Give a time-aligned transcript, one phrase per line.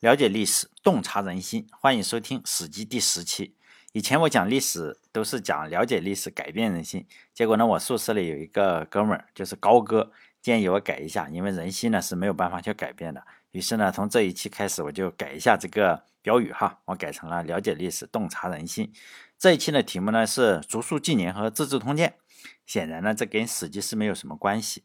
[0.00, 1.66] 了解历史，洞察人心。
[1.70, 3.56] 欢迎收听《史记》第十期。
[3.92, 7.06] 以前我讲历史都是讲了解历史，改变人心。
[7.32, 10.12] 结果呢，我宿舍里有一个哥们儿，就是高哥，
[10.42, 13.26] 建议我改一下，因为人心呢是没有办法去改变的。
[13.52, 18.92] 于是呢，从这一期开始，我就改一下这个标语哈，我改成了了解历史，洞察人心。
[19.38, 22.10] 这一期的题目呢是《竹书纪年》和《资治通鉴》。
[22.66, 24.84] 显然呢，这跟《史记》是没有什么关系。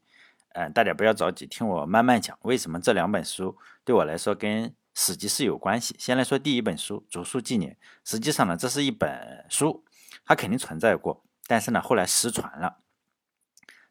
[0.53, 5.95] 嗯，大家不要着急，听我慢慢讲，为什么这两本书对我来说跟史记是有关系。
[5.97, 7.73] 先来说第一本书《竹书纪年》，
[8.03, 9.85] 实际上呢，这是一本书，
[10.25, 12.77] 它肯定存在过，但是呢，后来失传了。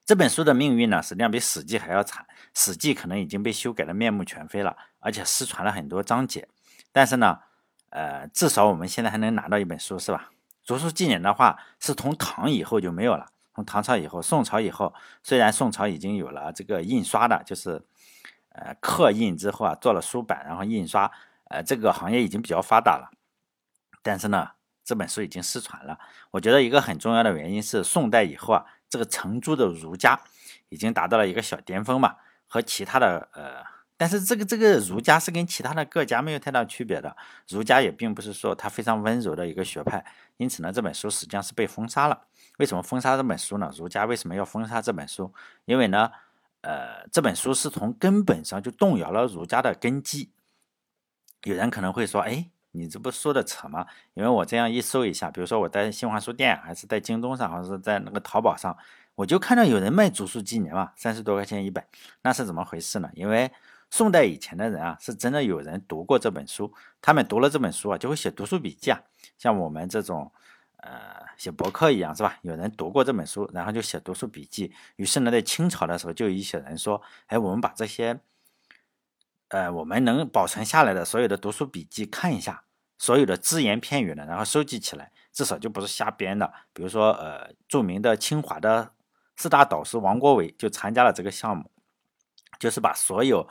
[0.04, 6.48] 这本书的命运呢，实际上比《史记》还要惨，《史记》可能已经被修改的面目全非了，而且失传了很多章节。
[6.92, 7.38] 但是呢，
[7.90, 10.30] 呃，至少我们现在还能拿到一本书，是吧？
[10.64, 17.82] 《竹书纪年》的话，是从唐以后就没有了，从唐朝以后，宋朝以后，虽然宋朝已经有了这个印刷的，就是。
[18.50, 21.10] 呃，刻印之后啊，做了书版，然后印刷，
[21.44, 23.10] 呃，这个行业已经比较发达了。
[24.02, 24.50] 但是呢，
[24.84, 25.98] 这本书已经失传了。
[26.32, 30.20] 我觉得一个很重要的原因是，宋代以后啊，这个程朱的儒家
[30.68, 32.16] 已经达到了一个小巅峰嘛，
[32.48, 33.62] 和其他的呃，
[33.96, 37.16] 但是这个这个儒家是跟其他的各家没有太大区别的。
[37.48, 40.04] 儒家也并不是说他非常温柔的一个学派，
[40.38, 42.22] 因此呢，这本书实际上是被封杀了。
[42.58, 43.70] 为什么封杀这本书呢？
[43.76, 45.32] 儒家为什么要封杀这本书？
[45.66, 46.10] 因为呢？
[46.62, 50.30] 呃，这本书是从根本上就动摇了儒家的根基。
[51.44, 58.76] 有人可能会说：“哎，你这不说的扯吗？”因为我这样一搜一下，比如说我在新华书店，还是在京东上，还是在那个淘宝上，
[59.14, 61.84] 我就看到有人卖《竹书纪年》嘛，三十多块钱一本，
[62.22, 63.10] 那是怎么回事呢？
[63.14, 63.50] 因为
[63.90, 69.00] 宋代以前的人啊，是真的有人读过这本书，他们读了这本书啊，就会写读书笔记啊，
[69.38, 70.32] 像我们这种。
[70.82, 72.38] 呃，写博客一样是吧？
[72.42, 74.74] 有人读过这本书，然后就写读书笔记。
[74.96, 78.20] 于是呢，在清朝的时候，就有一些人说：“哎，我们把这些，
[79.48, 82.64] 呃，我们能保存下来的所有的读书笔记看一下，
[82.98, 86.52] 所有的只言片语呢，然后收集起来，至少就不是瞎编的。
[86.74, 88.92] 比如说，呃，著名的清华的
[89.36, 91.70] 四大导师王国维就参加了这个项目，
[92.58, 93.48] 就是把所有。”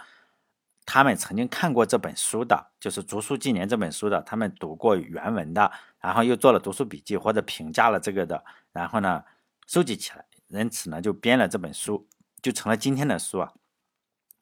[0.91, 9.23] 他们曾经看过这本书的，就是《竹书纪年》这本书的，他们读过原文的，然后又做了读书笔记或者评价了这个的，然后呢
[9.67, 12.07] 收集起来，因此呢就编了这本书，
[12.41, 13.53] 就成了今天的书啊。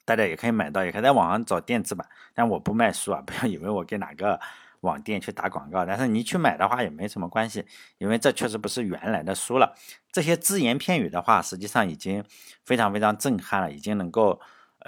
[0.06, 2.08] 大家也可以买到，也可以在网上找电子版。
[2.34, 4.40] 但我不卖书啊，不要以为我给哪个
[4.80, 5.86] 网店去打广告。
[5.86, 7.66] 但是你去买的话也没什么关系，
[7.98, 9.76] 因为这确实不是原来的书了。
[10.14, 12.24] 这些只言片语的话，实际上已经
[12.64, 14.40] 非常非常震撼了，已经能够。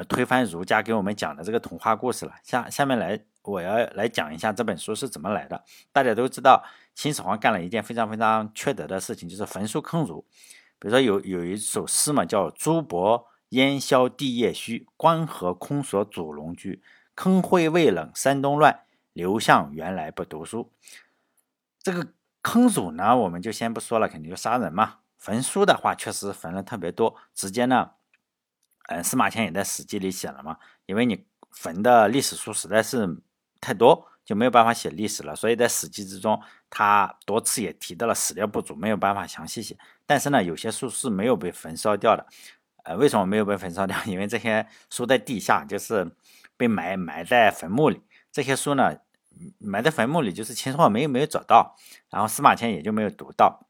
[0.05, 2.33] 推翻儒家给我们讲的这个童话故事了。
[2.43, 5.63] 下下面来，我要来讲一下这本书是怎么来的。
[5.91, 6.63] 大家都知道，
[6.95, 10.25] 秦始皇干了一件非常非常缺德的事情，就是焚书坑儒。
[10.77, 16.81] 比如说有有一首诗嘛，叫“朱伯烟消地业虚，关河空锁祖龙居。
[17.15, 20.71] 坑灰未冷山东乱，刘向原来不读书。”
[21.83, 24.99] 这个坑儒呢，我们就先不说了，肯定就杀人嘛。
[25.17, 27.91] 焚书的话，确实焚了特别多，直接呢。
[28.91, 30.57] 嗯，司马迁也在《史记》里写了嘛，
[30.87, 33.21] 因为你焚的历史书实在是
[33.61, 36.41] 太多，就没有办法写历史了，所以在《史记》之中，
[36.71, 39.77] 他多次也提到了史料不足，没有办法详细写。
[40.07, 42.25] 但是呢，有些书是没有被焚烧掉的。
[42.83, 43.95] 呃，为什么没有被焚烧掉？
[44.05, 46.11] 因为这些书在地下，就是
[46.57, 48.01] 被埋埋在坟墓里。
[48.31, 48.97] 这些书呢，
[49.59, 51.75] 埋在坟墓里，就是秦始皇没有没有找到，
[52.09, 53.67] 然后司马迁也就没有读到。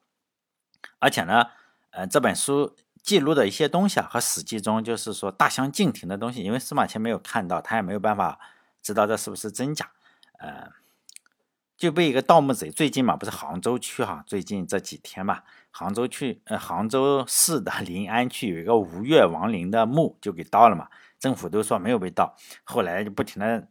[0.99, 1.43] 而且呢，
[1.89, 2.73] 呃，这本书。
[3.03, 8.39] 记录的一些东西啊，和《史记》中就是说大相径庭的东西，因为司马迁没有看到，他也没有办法
[8.81, 9.91] 知道这是不是真假。
[10.39, 10.69] 呃，
[11.77, 20.87] 就被一个盗墓贼，最近嘛，不是杭州区哈，最近这几天嘛，杭州区呃杭州市的 临安区有一个吴越王陵的墓就给盗了嘛，
[21.19, 23.67] 政府都说没有被盗，后来就不停的。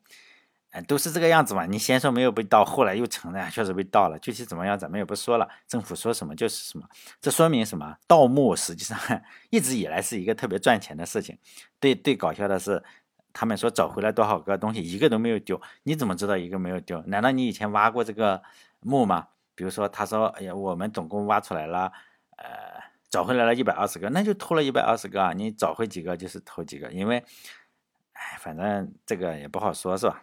[0.71, 1.65] 哎，都是这个样子嘛。
[1.67, 4.19] 你先说没有被盗，后来又承认确实被盗了。
[4.19, 5.49] 具体怎么样，咱们也不说了。
[5.67, 6.87] 政府说什么就是什么。
[7.21, 7.97] 这说明什么？
[8.07, 8.99] 盗墓实际上
[9.51, 11.39] 一直以来是一个特别赚钱的事情。
[11.81, 12.83] 最最搞笑的是，
[13.33, 15.61] 他们说找回来多少个东西，一个都没有丢。
[15.85, 17.03] 你怎么知道一个没有丢？
[17.07, 18.43] 难道你以前挖过这个
[18.81, 19.29] 墓吗？
[19.55, 21.91] 比如说，他说：“哎呀，我们总共挖出来了，
[22.37, 22.47] 呃，
[23.11, 25.33] 找回来了一百二十个，那就偷了一百二十个。
[25.35, 27.19] 你找回几个就是偷几个，因为，
[28.13, 30.23] 哎，反正这个也不好说，是吧？”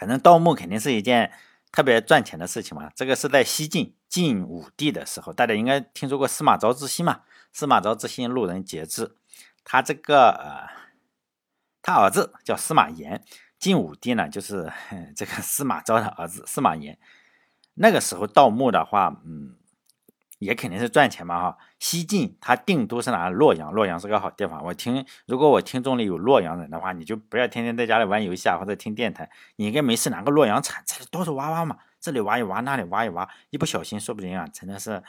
[0.00, 1.30] 反正盗墓肯定是一件
[1.70, 2.90] 特别赚钱的事情嘛。
[2.96, 7.20] 这个是在西晋晋武帝的时候，大家应该听说过司马昭之心嘛？
[7.52, 9.14] 司马昭之心，路人皆知。
[9.62, 10.66] 他这个呃，
[11.82, 13.22] 他儿子叫司马炎，
[13.58, 14.72] 晋武帝呢就是
[15.14, 16.98] 这个司马昭的儿子司马炎。
[17.74, 19.39] 那个时候盗墓的话，嗯，
[20.40, 21.56] 也肯定是赚钱嘛哈。
[21.78, 23.28] 西晋他定都是哪？
[23.28, 24.64] 洛阳，洛阳是个好地方。
[24.64, 35.00] 我听，如果我听众里有洛阳人的话，你就不要天天在家里玩游戏啊，或者听电台，你应该没事拿个洛阳铲，这里到处挖挖嘛，这里挖一挖，那里挖一挖，一不小心说不定啊，真的是。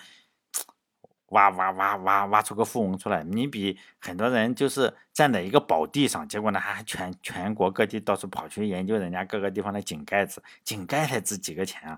[1.31, 11.97] 挖挖挖挖挖出个富翁出来，你比很多人就是站在一个宝地上，结果呢还全全国各地到处跑去研究人家各个地方的井盖子，井盖才值几个钱啊！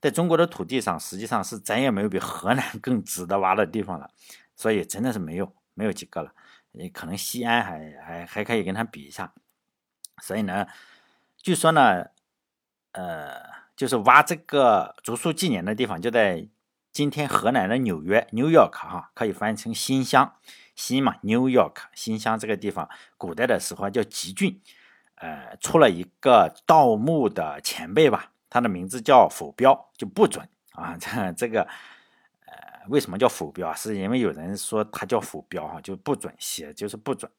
[0.00, 4.10] 在中国的土地上，实际上是再也没有比河南 更值得挖的地方了，
[4.54, 6.32] 所以真的是没有没有几个了，
[6.72, 9.32] 你可能西安还还还可以跟他比一下。
[10.22, 10.66] 所以呢，
[11.36, 12.06] 据说呢，
[12.92, 13.40] 呃，
[13.76, 16.48] 就是挖这个竹树纪年的地方就在。
[16.90, 20.34] 今天河南的纽约 （New York） 哈，可以翻译成新乡，
[20.74, 24.60] 新嘛，New York 新乡这个地方，古代的时候叫吉郡，
[25.14, 30.96] 呃，出了一个盗墓的前辈吧，他的名字叫否标，就不准啊。
[31.00, 31.62] 这这个，
[32.46, 33.74] 呃，为什么叫否标啊？
[33.74, 37.30] 是因为有人说他叫否标哈，就不准写，就是不准。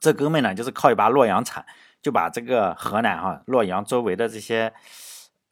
[0.00, 1.64] 这哥们呢，就是靠一把洛阳铲，
[2.02, 4.72] 就把这个河南哈洛阳周围的这些。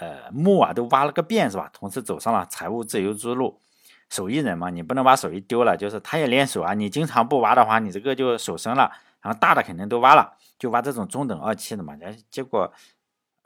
[0.00, 1.68] 呃，墓啊都挖了个遍是吧？
[1.72, 3.60] 同时走上了财务自由之路。
[4.08, 5.76] 手艺人嘛，你不能把手艺丢了。
[5.76, 8.92] 就是他也练手啊，你经常不挖的话，你这个就手生了。
[9.20, 11.96] 然后大的肯定都挖了，就挖这种中等二期的嘛。
[12.30, 12.72] 结果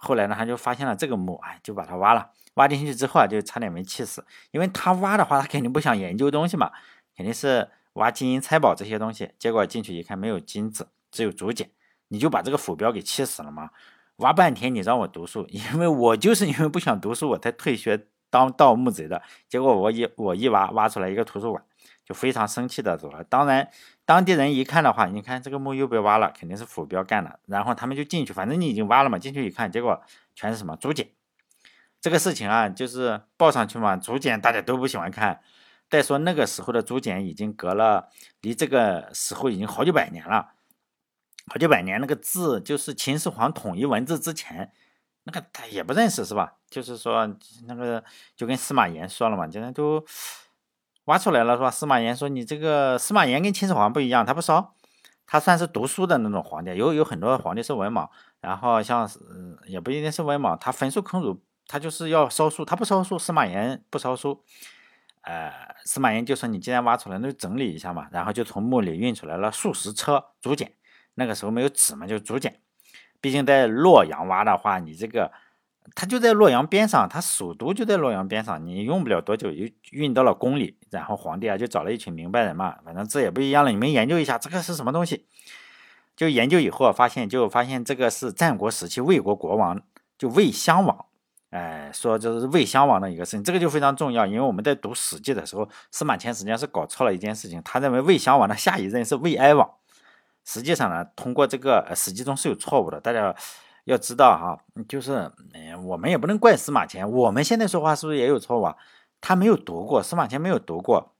[0.05, 2.31] 后来呢，他就发现了这个墓，哎，就把它挖了。
[2.55, 4.25] 挖进去之后啊，就差点没气死。
[4.51, 6.73] 因为他挖的话，他肯定不想研究东西嘛，
[7.17, 9.31] 肯定是挖金银财宝这些东西。
[9.39, 11.71] 结果进去一看，没有金子，只有竹简，
[12.09, 13.71] 你就把这个府标给气死了嘛？
[14.17, 19.23] 挖半天，你让我读书， 因为我就是因为不想读书，我才退学当盗墓贼的。
[19.49, 21.65] 结果我一我一挖，挖出来一个图书馆，
[22.13, 23.23] 非常生气的走了。
[23.25, 23.69] 当然，
[24.05, 27.39] 当地人一看的话，你看这个墓又被挖了，肯定是府标干的。
[27.47, 30.03] 然后他们就进去，反正你已经挖了嘛，进去一看，结果
[30.35, 31.11] 全是什么竹简。
[32.01, 35.41] 这个事情啊，就是报上去嘛，竹简大家都不喜欢看。
[35.89, 38.09] 再说那个时候的竹简已经隔了，
[38.41, 40.53] 离这个时候已经好几百年了。
[41.49, 44.73] 好几百年那个字，就是秦始皇统一文字之前，
[45.25, 46.55] 那个他也不认识是吧？
[46.71, 47.37] 就是说
[47.67, 48.03] 那个
[48.35, 50.03] 就跟司马炎说了嘛，现在都
[51.13, 51.71] 挖出来了是吧？
[51.71, 54.75] 司马炎说你这个司马炎跟秦始皇不一样，他不烧，
[55.27, 56.75] 他算是读书的那种皇帝。
[56.75, 58.09] 有有很多皇帝是文盲，
[58.41, 59.19] 然后像是
[59.67, 63.19] 也不一定是文盲，他焚书坑儒，他就是要烧书，他不烧书。
[63.19, 64.43] 司马炎不烧书，
[65.21, 65.53] 呃，
[65.85, 70.73] 司马炎就说你既然挖出来，那就整理一下嘛，然后就从墓里运出来了数十车竹简。
[71.17, 72.59] 那个时候没有纸嘛，就竹简。
[73.21, 75.31] 毕竟在洛阳挖的话，你这个
[75.95, 80.79] 他就在洛阳边上，他首都就在洛阳边上，你用不了多久就运到了宫里。
[80.91, 85.27] 然后皇帝啊就找了一群明白人嘛，反正字也不一样了，你们研究一下这个是什么东西。
[86.15, 89.81] 就研究以后发现，就发现这个是战国时期魏国国王
[90.19, 91.07] 就魏襄王，
[91.51, 99.69] 哎，说这是魏襄王的一个事情，这个就非常重要，因为我们在读史记的时候，司马迁实际上是搞错了一件事情，他认为魏襄王的下一任是魏哀王。
[100.45, 103.35] 实际上呢，通过这个《史记》中是有错误的，大家
[103.85, 108.77] 要知道哈，就是，嗯，我们也不能怪司马迁，我们现在说话是不是也有错误啊？
[109.21, 111.15] 他没有读过，司马迁没有读过，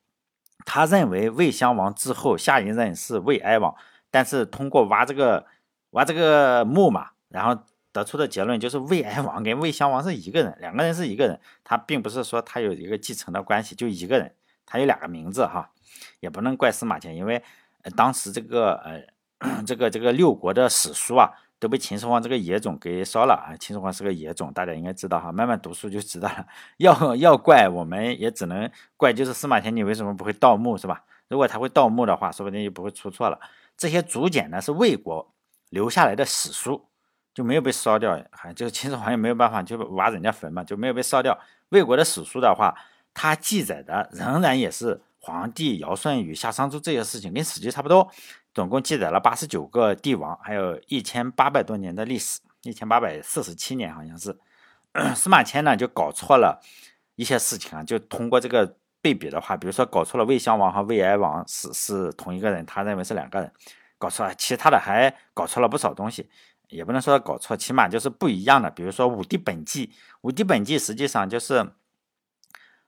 [0.65, 3.75] 他认为魏襄王之后下一任是魏哀王，
[4.11, 5.45] 但是通过挖这个
[5.91, 14.33] 挖这个墓嘛，然后得出的结论就是魏哀王跟魏襄王是一个人，两个人是一个人，他并不是说他有一个继承的关系，就一个人，
[14.65, 15.71] 他有两个名字哈，
[16.21, 17.43] 也不能怪司马迁，因为
[17.97, 19.03] 当时这个呃。
[19.67, 21.29] 这个这个六国的史书啊，
[21.63, 23.55] 都被秦始皇这个野种给烧了啊！
[23.57, 26.45] 秦始皇是个野种，大家应该知道哈，慢慢读书就知道了。
[26.79, 31.05] 要要怪，我们也只能怪，就是司马迁，你为什么不会盗墓是吧？
[31.29, 33.39] 如果他会盗墓的话，说不定就不会出错了。
[33.77, 35.33] 这些竹简呢，是魏国
[35.71, 36.85] 留下来的史书，
[37.33, 41.39] 就没有被烧掉，还就是秦始皇也没有办法就挖人家坟嘛，就没有被烧掉。
[41.69, 42.75] 魏国的史书的话，
[43.15, 48.11] 它记载的仍然也是皇帝尧舜禹夏商周这些事情，跟史记差不多。
[48.55, 54.39] 总共记载了八十九个帝王，还有一千八百多年的历史，一千八百四十七年好像是。
[55.17, 56.61] 司马迁呢就搞错了
[57.15, 63.51] 一些事情啊，就通过这个对比的话，比如说搞错了魏襄王和魏哀王是是同一个人，他认为是两个人，
[63.97, 66.29] 搞错了，其他的还搞错了不少东西，
[66.69, 68.71] 也不能说搞错，起码就是不一样的。
[68.71, 69.87] 比如说《武帝本纪》，
[70.21, 71.73] 《武帝本纪》实际上就是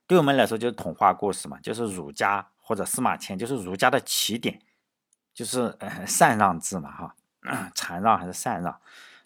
[0.07, 4.61] 对我们来说就是童话故事嘛，就是儒家或者司马迁就是儒家的起点。
[5.35, 7.15] 就是呃禅让制嘛哈，
[7.75, 8.81] 禅让还是禅让，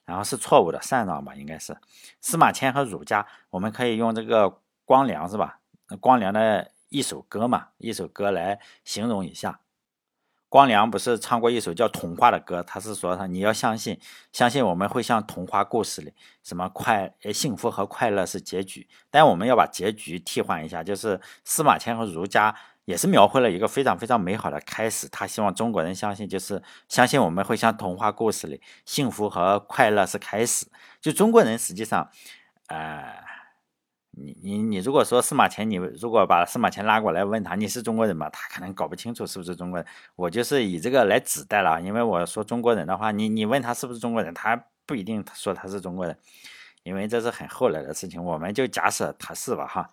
[0.06, 1.76] 然后是错误的禅让吧，应该是
[2.20, 5.60] 司马迁和儒家，我们可以用这个光良是吧？
[6.00, 9.60] 光良的一首歌嘛，一首歌来形容一下。
[10.50, 12.62] 光良不是唱过一首叫《童话》的歌？
[12.62, 14.00] 他是说他你要相信，
[14.32, 18.88] 相信我们会像童话故事里，什么快幸福和快乐是结局。
[19.10, 22.56] 但我们要把结局替换一下，就是司马迁和儒家
[22.88, 25.06] 也是描绘了一个非常非常美好的开始。
[25.08, 30.66] 他希望中国人相信，就是相信我们会像童话故事里，幸福和快乐是开始。
[30.98, 32.10] 就中国人实际上，
[32.68, 33.28] 呃。
[34.20, 38.28] 你你你，如果说司马迁，你如果把司马迁拉过来问他你是中国人吗？
[38.30, 39.86] 他可能搞不清楚是不是中国人。
[40.16, 46.18] 我就是以这个来指代了，因为我说中国人的话，你你问他是不是中国人，他不一定说他是中国人，
[46.82, 48.20] 因为这是很后来的事情。
[48.24, 49.88] 我们就假设他是吧，哈，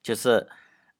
[0.00, 0.46] 就是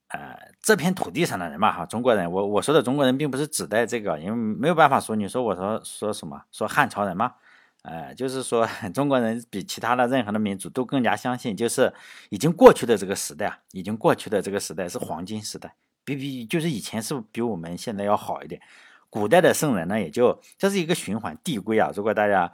[0.08, 2.30] 呃这片土地上的人嘛，哈，中国人。
[2.30, 5.16] 我我说的中国人，并不是指代这个，因为没有办法说。
[5.16, 6.42] 你说我说说什么？
[6.52, 7.34] 说汉朝人吗？
[7.82, 11.92] 呃，就是说， 中国人比其他的任何的民族都更加相信，就是
[12.30, 18.62] 已经过去的这个时代啊，已经过去的这个时代是黄金时代，比比就是以前是比我们现在要好一点。
[19.10, 21.90] 古代的圣人呢，也就这是一个循环递归啊。
[21.94, 22.50] 如果大家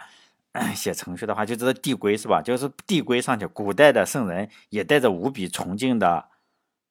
[0.75, 2.43] 写程序的话，就知道递归是吧？
[2.43, 6.27] 就是递归上去，古代的圣人也带着无比崇敬的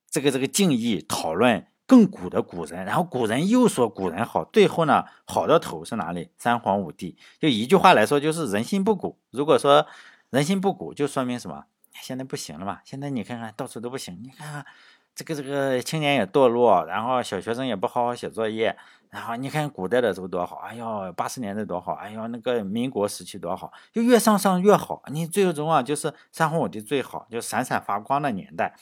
[0.10, 1.66] 这个这个敬意讨论。
[1.90, 6.30] 更古的古人，然后古人又说古人好，最后呢，好的头是哪里？
[6.38, 7.18] 三皇五帝。
[7.40, 9.18] 就一句话来说，就是人心不古。
[9.32, 9.88] 如果说
[10.30, 11.64] 人心不古，就说明什么？
[12.00, 12.82] 现在不行了嘛？
[12.86, 14.20] 现在你看看到处都不行。
[14.22, 14.64] 你看看
[15.16, 18.78] 这个这个青年也堕落，然后小学生也不好好写作业，
[19.10, 25.02] 然后你看古代的时候多好，哎呦，八十年代多好，哎呦，那个民国时期多好，就越上上越好。
[25.08, 28.76] 你最终啊，就是三皇五帝最好，就闪闪发光的年代。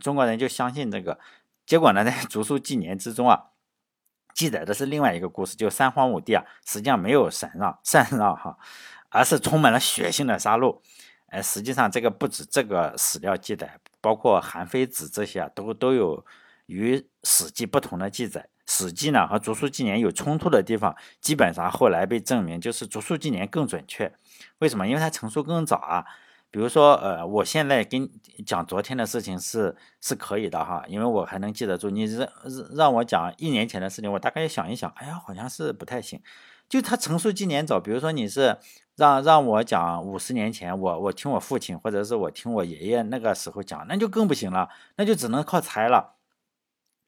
[0.00, 1.18] 中国人就相信这个。
[1.66, 3.50] 结果呢，在《竹书纪年》之中啊，
[4.34, 8.58] 记载的是另外一个故事，就三皇五帝啊，实际上没有禅让，禅让哈，
[9.10, 10.80] 而是充满了血腥的杀戮。
[11.26, 16.26] 哎，实际上这个不止这个史料记载，包括《韩非子》这些啊，都都有
[16.66, 18.48] 与《史记》不同的记载。
[18.72, 24.12] 《史记》呢和《竹书纪年》有冲突的地方，基本上后来被证明就是《竹书纪年》更准确。
[24.58, 24.88] 为什么？
[24.88, 26.04] 因为它成书更早啊。
[26.52, 28.10] 比如说，呃，我现在跟
[28.44, 31.90] 讲昨天的事情是是可以的哈，因为我还能记得住。
[31.90, 32.28] 你让
[32.74, 36.20] 让我讲一年前的事情，我大概想一想，哎呀，好像是不太行。
[36.68, 38.58] 就他成熟纪年早，比如说你是
[38.96, 46.16] 让让我讲五十年前，我我听我父亲或者是我听我爷爷那个时候讲，那就更不行了，那就只能靠猜了。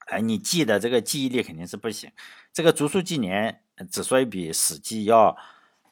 [0.06, 2.12] 哎，你记的这个记忆力肯定是不行。
[2.52, 5.36] 这个竹书纪年之所以比史记要。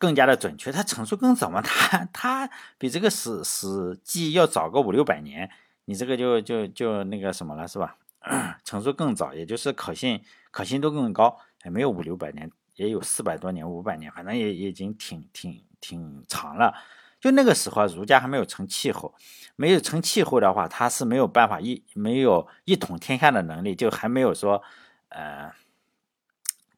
[0.00, 5.50] 更加的准确，它成熟更早嘛，它它比这个史史记要早个五六百年，
[5.84, 7.96] 你这个就就就那个什么了是吧？
[8.64, 16.74] 成熟更早，也就是可信可信度更高，也没有五六百年，也有四百多年、五百年，反正也已经挺挺挺长了。
[17.20, 19.14] 就那个时候，儒家还没有成气候，
[19.54, 24.62] 没有成气候的话，他是没有办法一没有一统天下的能力，就还没有说
[25.10, 25.52] 呃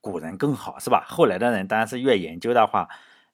[0.01, 1.07] 古人更好是吧？
[1.09, 2.89] 后来的人当然是越研究的话。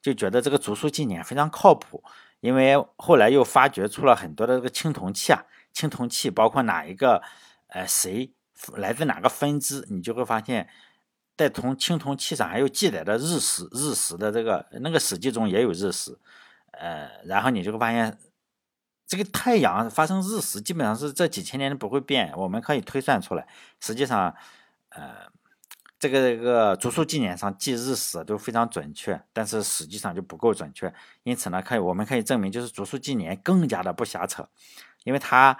[0.08, 2.02] 就觉得这个竹书纪年非常靠谱，
[2.40, 7.22] 因为后来又发掘出了很多的这个青铜器啊，青铜器包括哪一个，
[7.66, 8.32] 呃，谁
[8.72, 10.66] 来自哪个分支，你就会发现，
[11.36, 16.18] 在铜青铜器上还有记载的日食日食的这个那个史记中也有日食，
[16.70, 18.18] 呃，然后你就会发现，
[19.06, 23.46] 这个太阳发生日食基本上是这几千年都不会变，我们可以推算出来，
[23.78, 24.34] 实际上，
[24.88, 25.28] 呃。
[25.98, 30.94] 这个这个竹书纪年上记日时都非常准确，但是实际上就不够准确。
[31.24, 34.48] 因此呢，可以我们可以证明，就是竹书纪年更加的不瞎扯，
[35.02, 35.58] 因为它，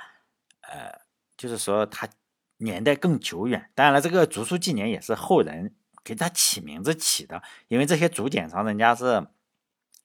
[0.60, 1.00] 呃，
[1.36, 2.08] 就是说它
[2.58, 3.68] 年代更久远。
[3.74, 9.26] 当然了，这个竹书纪年也是后人给它起名字起的，因为这些竹简上人家是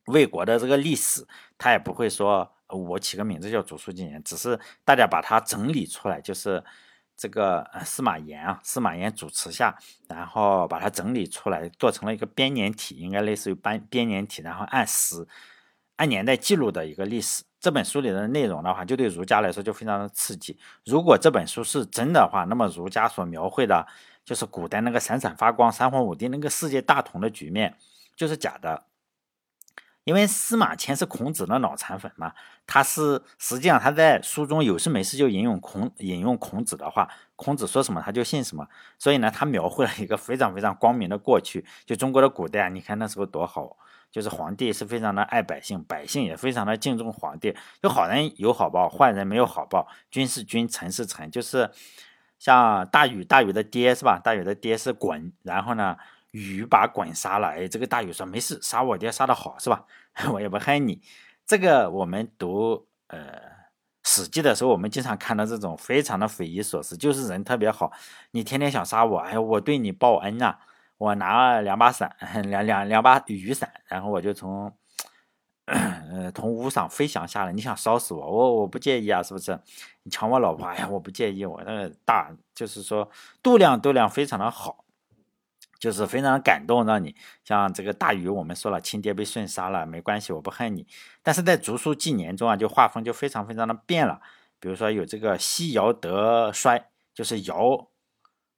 [0.07, 1.27] 魏国的这个历史，
[1.59, 6.63] 他也不会说我起个名字叫竹书纪年，只是大家把它整理出来，就是。
[7.23, 9.73] 这个呃司马炎啊，司马炎主持下，
[10.09, 15.25] 然后把它整理出来，做成了一个编年体，应该类似于编编年体，然后按时、
[15.95, 17.45] 按年代记录的一个历史。
[17.61, 20.59] 这本书里的内容的话，就对儒家来说就非常的刺激。
[20.83, 23.87] 如果这本书是真的话，那么儒家所描绘的，
[24.25, 27.73] 就是古代那个闪闪发光、三皇五帝那个世界大同的局面，
[28.17, 28.83] 就是假的。
[30.03, 32.33] 因为司马迁是孔子的脑残粉嘛，
[32.67, 38.67] 他是实际上他在书中有事没事就引用孔引用孔子的话，孔子说什么他就信什么，
[38.99, 41.65] 所以呢，他描绘了一个非常非常光明的过去。
[41.85, 43.77] 就中国的古代啊，你看那时候多好，
[44.11, 47.55] 就是皇帝是非常的爱百姓，百姓也非常的敬重皇帝。
[47.81, 51.71] 就好人有好报，坏人没有好报，君是君，臣是臣，就是
[52.37, 54.19] 像大禹，大禹的爹是吧？
[54.21, 55.95] 大禹的爹是鲧，然后呢？
[56.33, 59.85] 雨把鲧杀了，哎，这个大禹说没事，杀我爹杀的好是吧？
[60.33, 60.99] 我也不害你。
[61.45, 63.39] 这个我们读呃
[64.03, 67.91] 史记的时候，我们经常看到这种非常的匪夷所思，就是人特别好，
[68.31, 70.59] 你天天想杀我，哎，我对你报恩啊，
[70.97, 74.73] 我拿了两把伞，两两两把雨伞，然后我就从，
[75.65, 79.59] 呃，从屋上飞翔下来，你想烧死我，我我不介意啊，是不是？
[80.01, 83.07] 你抢我老婆，哎呀，我不介意，我那个大就是说
[83.43, 84.82] 度量度量非常的好。
[85.83, 87.13] 就是非常感动，让你
[87.43, 90.87] 像这个大禹，我们说了，亲爹被舜杀了，没关系，我不恨你。
[91.21, 94.21] 但是在竹书纪年中啊，就画风就非常非常的变了。
[94.61, 97.89] 比如说有这个西尧得衰，就是尧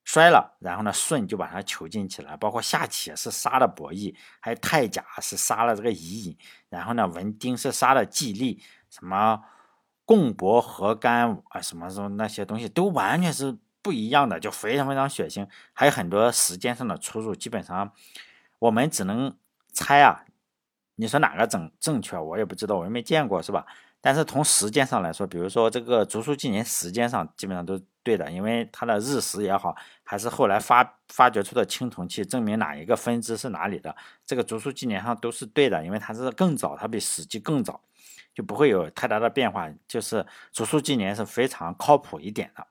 [0.04, 6.38] 衰了，然后呢舜就把他囚禁起来，包括夏启是杀了伯益，还有太甲是杀了这个乙隐，
[6.70, 9.42] 然后呢文丁是杀了季历，什么
[10.06, 13.58] 共伯和干啊，什么什么那些东西都完全是。
[13.86, 17.92] 不一样的就非常非常血腥，还有很多时间上的出入，基本上
[18.58, 19.38] 我们只能
[19.72, 20.26] 猜啊。
[20.96, 23.64] 你说哪个正正确，我也不知道，我又没见过，是吧？
[24.02, 37.80] 但是从时间上来说，比如说这个竹书纪年，时间上基本上都对的，因为它的日食也好，还是后来发发掘出的青铜器，证明哪一个分支是哪里的，这个竹书纪年上都是对的，因为它是更早，它比史记更早，
[38.34, 39.70] 就不会有太大的变化。
[39.88, 42.66] 就是竹书纪年是非常靠谱一点的。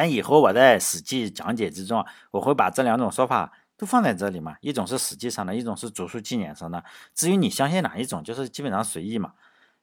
[0.00, 4.56] 但以后我在《史记》讲解之中，我会把这两种说法都放在这里嘛。
[4.60, 6.84] 一种是史记上的，一种是竹书纪年上的。
[7.16, 9.32] 至于你相信哪一种，就是基本上随意嘛。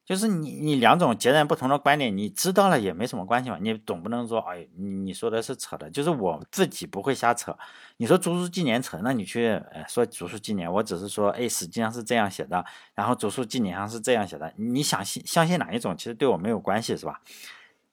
[0.06, 3.58] 就是你你两种截然不同的观点，你知道了也没什么关系嘛。
[3.60, 5.90] 你总不能说，哎，你你说的是扯的。
[5.90, 7.54] 就是我自己不会瞎扯。
[7.98, 14.50] 你说竹书纪年扯，那你去呃说竹书纪年，我只是说，哎，史记上是这样写的，然后竹书纪年上是这样写的。
[14.56, 17.20] 你想信相信哪一种，其实对我没有关系，是吧？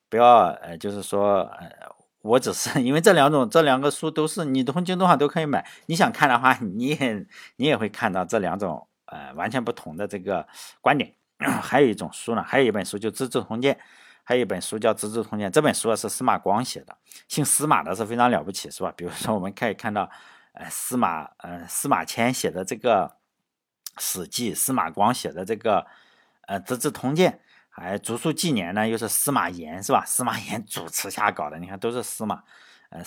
[0.08, 1.93] 不要呃，就是说呃。
[2.24, 7.25] 我只是 因为这两种这两个书都是你从京东上都可以买，你想看的话，你也
[7.58, 10.48] 你也会看到这两种呃完全不同的这个
[10.82, 11.13] 观点。
[11.62, 13.75] 还有一种书呢，还有一本书就《资治通鉴》，
[14.24, 15.50] 还有一本书叫《资治通鉴》。
[15.53, 16.96] 这本书是司马光写的，
[17.27, 18.94] 姓司马的是非常了不起，是吧？
[18.96, 20.10] 比如说我们可以看到，
[20.53, 23.18] 呃，司马呃司马迁写的这个
[24.01, 25.86] 《史记》，司马光写的这个
[26.48, 27.32] 呃《资治通鉴》。
[27.75, 30.03] 还竹书纪年呢，又是司马炎是吧？
[30.06, 32.44] 司马炎主持下搞的，你看都是司马，
[32.89, 33.01] 呃，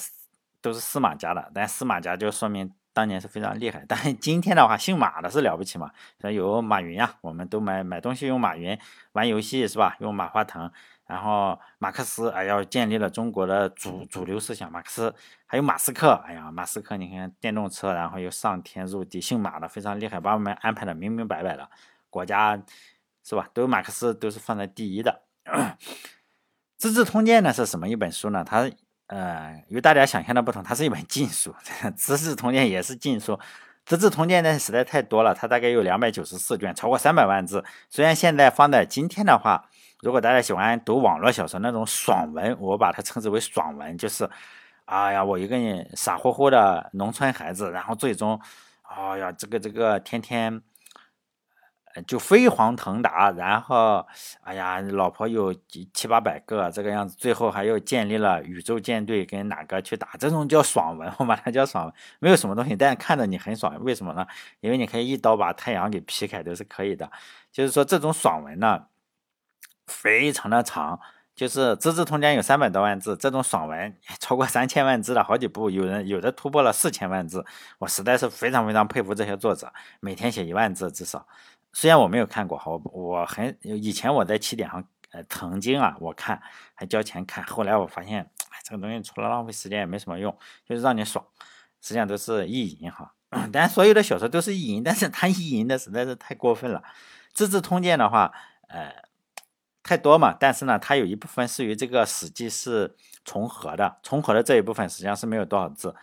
[0.61, 1.49] 都是司马家的。
[1.55, 3.85] 但司马家就说明当年是非常厉害。
[3.87, 5.93] 但今天的话，姓马的是了不起嘛？
[6.21, 8.77] 说有马云呀，我们都买买东西用马云，
[9.13, 9.97] 玩游戏是吧？
[10.01, 10.69] 用马化腾。
[11.07, 14.73] 然后马克思，哎呀，建立了中国的主主流思想。
[14.73, 15.15] 马克思
[15.47, 21.71] 还有马斯克，哎呀，马斯克你看电动车，然后又上天入地，姓马的非常厉害，把我们安排的明明白白的，
[22.11, 22.61] 国家。
[23.29, 23.49] 是吧？
[23.53, 25.23] 都马克思都是放在第一的，
[26.77, 28.45] 《资治通鉴》呢是什么一本书呢？
[28.45, 28.71] 它
[29.09, 31.53] 呃与大家想象的不同，它是一本禁书，
[31.95, 33.33] 《资治通鉴》也是禁书，
[33.85, 37.65] 《资治通鉴》呢实在太多了，它大概有两百九十四卷，超过三百万字。
[37.91, 39.69] 虽然现在放在今天的话，
[40.03, 44.31] 如果大家喜欢读网络小说那种爽文，我把它称之为爽文，就是
[44.85, 45.57] 哎呀，我一个
[45.97, 48.41] 傻乎乎的农村孩子，然后最终，
[48.83, 50.63] 哎呀，这个这个天天。
[52.05, 54.07] 就飞黄腾达，然后，
[54.43, 55.55] 哎呀，老婆有
[55.95, 60.09] 七八百个这个样子，最后还又建立了宇宙舰队，跟哪个去打？
[60.19, 64.27] 这种叫爽文，我把它叫爽文，没有什么东西，但是看着你很爽，为什么呢？
[64.61, 67.11] 因为你可以一刀把太阳给劈开，都是可以的。
[67.51, 68.87] 就是说这种爽文呢，
[69.87, 71.01] 非常的长，
[71.35, 77.45] 就是《资治通鉴》有三百多万字，这种爽文超过三千万字的好几部，有人有的突破了四千万字，
[77.79, 81.27] 我实在是非常非常佩服这些作者，每天写一万字至少。
[81.79, 86.41] 虽然我没有看过，我我很以前我在起点上，呃，曾经啊，我看
[86.73, 90.35] 还交钱看，后来我发现，哎，这个东西除了浪费时间也没什么用，
[90.65, 91.23] 就是让你爽，
[91.83, 93.13] 实际上都是意淫哈。
[93.53, 96.79] 但所有的小说都是意淫，但是他 意淫的实在是太过分了。
[97.35, 98.33] 《资治通鉴》的话，
[98.69, 98.91] 呃，
[99.83, 105.95] 太多嘛，但是呢，它有一部分是与这个《史记》是重合的，重合的这一部分实际上是没有多少字。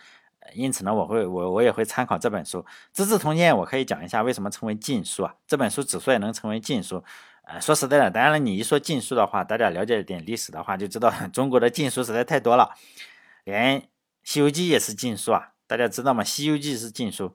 [0.52, 2.60] 因此呢，我会我我也会参考这本书
[2.92, 5.34] 《资治通鉴》，我可以讲一下为什么称为禁书啊？
[5.46, 7.02] 这本书之所以能成为禁书，
[7.44, 12.74] 呃，说实在的，当然了，你一说禁书的话，大家了解一点历史的话，就知道 中国的禁书实在太多了，
[13.44, 13.80] 连
[14.22, 16.22] 《西游记》也是禁书啊，大家知道吗？
[16.26, 17.34] 《西游记》是禁书，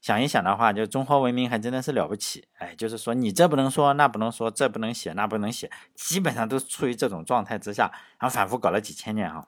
[0.00, 9.46] 想一想的话，就中华文明还真的是了不起，哎，就是说你这不能说，那不能说，这不能写，那不能写，基本上都处于这种状态之下，然后反复搞了几千年哈。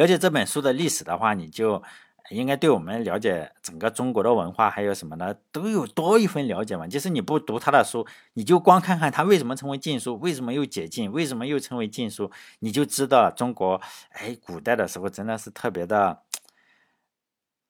[0.00, 1.82] 了解这本书的历史的话，你就
[2.30, 6.86] 应该对我们了解整个中国的文化还有什么呢，都有多一份了解嘛。
[6.86, 13.78] 即使你不读他的书，你就光看看他为什么成为禁书，为什么又解禁，为什么又成为禁书，你就知道中国
[14.12, 16.22] 哎，古代的时候真的是特别的，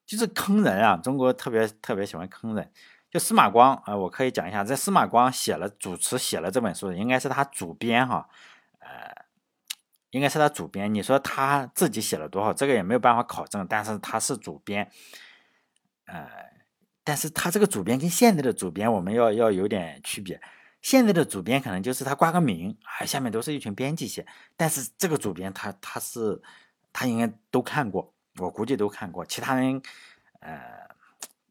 [0.05, 0.95] 就是坑人啊！
[0.95, 2.71] 中国特别特别喜欢坑人。
[3.09, 8.29] 就司马光啊，我可以讲一下，这司马光写了主持写了这本书，应该是他主编哈。
[8.79, 9.20] 呃，
[10.11, 10.93] 应该是他主编。
[10.93, 13.65] 你说他自己写了多少，这个也没有办法考证。
[13.67, 14.89] 但是他是主编，
[16.05, 16.29] 呃，
[17.03, 20.39] 但是他这个主编跟现在的主编，我们要要有点区别。
[20.81, 24.25] 现在的主编可能就是他挂个名，啊，下面都是一群编辑写。
[24.55, 26.41] 但是这个主编他他是
[26.93, 29.25] 他应该都看过，我估计都看过。
[29.25, 29.81] 其他人，
[30.39, 30.81] 呃。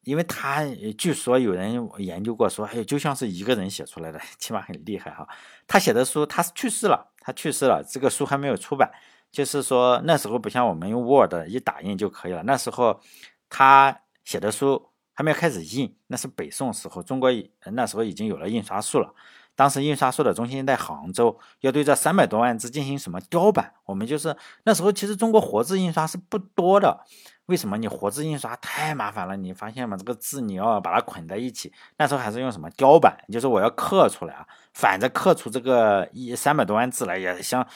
[0.05, 0.65] 因为他
[0.97, 5.29] 据说有人研究过，说哎，就像是一个人写出来的， 起码很厉害哈。
[5.69, 8.91] 他写的书，他去世了，他去世了，这个书还没有出版。
[9.31, 13.01] 就是说那时候不像我们用 Word 一打印就可以了，那时候
[13.49, 17.31] 他写的书还没有开始印，那是北宋时候，中国
[17.67, 19.15] 那时候已经有了印刷术了。
[19.55, 23.75] 当时印刷术的中心在杭州，要对这三百多万字进行什么雕版？
[23.85, 27.05] 我们就是那时候其实中国活字印刷是不多的。
[27.51, 29.37] 为什么你活字印刷太麻烦了？
[29.37, 29.97] 你发现吗？
[29.97, 33.19] 这个字你要把它捆在一起，那时候还是用什么雕版？
[33.33, 37.67] 就是我要刻出来啊，反着刻出这个一三百多万字来，也像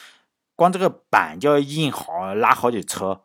[0.55, 3.21] 光这个版就要印好拉好几车，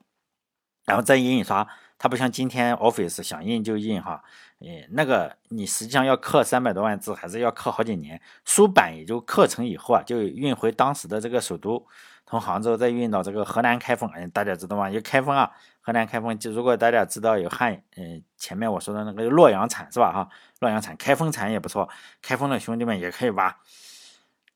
[0.86, 1.64] 然后再印刷。
[1.96, 4.24] 它不像今天 Office 想印就印哈，
[4.60, 8.20] 诶，那个你实际上要刻三百多万字，还是要刻好几年。
[8.44, 11.86] 书版也就刻成以后啊，就运回当时的这个首都。
[12.26, 14.88] 从杭州再运到这个河南开封，哎，大家知道吗？
[14.88, 16.38] 有开封啊，河南开封。
[16.38, 20.12] 就如果大家知道有汉，嗯，前面我说的那个洛阳铲是吧？
[20.12, 20.28] 哈，
[20.60, 21.88] 洛阳铲、开封铲也不错。
[22.22, 23.56] 开封的兄弟们也可以挖。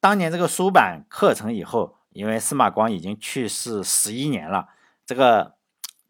[0.00, 4.68] 当年这个书版刻成以后，因为司马光已经去世十一年了，
[5.06, 5.54] 这个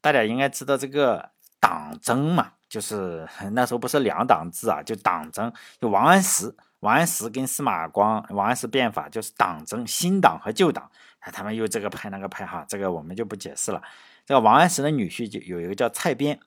[0.00, 6.54] 大家应该知道这个党争嘛，就是 那时候不是两党制啊，就党争，就王安石。
[6.80, 10.90] 王安石跟司马光，王安石变法就是党争，新党和旧党，
[11.32, 13.80] 他们又这个派那个派哈，这个我们就不解释了。
[14.26, 16.40] 这个王安石的女婿就有一个叫蔡编，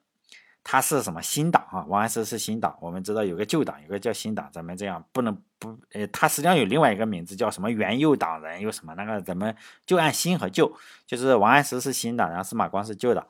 [0.64, 1.84] 他是什么新党啊？
[1.88, 9.54] 王安石是新党，我们知道有个旧党，有个叫新党，咱们这样不能不，呃，他实际上有另外一个名字叫什么元佑党人，又什么那个咱们
[9.86, 13.26] 就按新和旧，就是王安石是新党，然后司马光是旧党。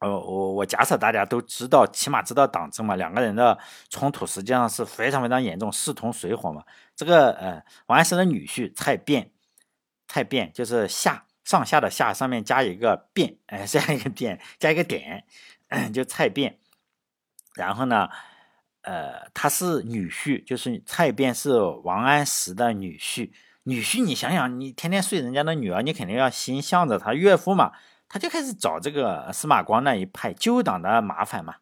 [0.00, 3.56] 呃，我我假设大家都知道，起码知道党争嘛，两个人的
[3.88, 6.64] 冲突实际上是非常非常严重，势同水火嘛。
[6.96, 9.30] 这个呃，王安石的女婿蔡卞，
[10.08, 15.24] 蔡卞就是下上下的下，上面加一个变，哎， 这样一个变，加一个点，
[15.92, 16.58] 就蔡卞。
[17.54, 18.08] 然后呢，
[18.82, 23.30] 呃，他是女婿，就是蔡卞是王安石的女婿。
[23.64, 27.72] 女婿，你想想，你天天睡人家的女儿，你肯定要心向着他岳父嘛。
[28.08, 31.56] 他就开始找这个司马光那一派旧党的麻烦嘛，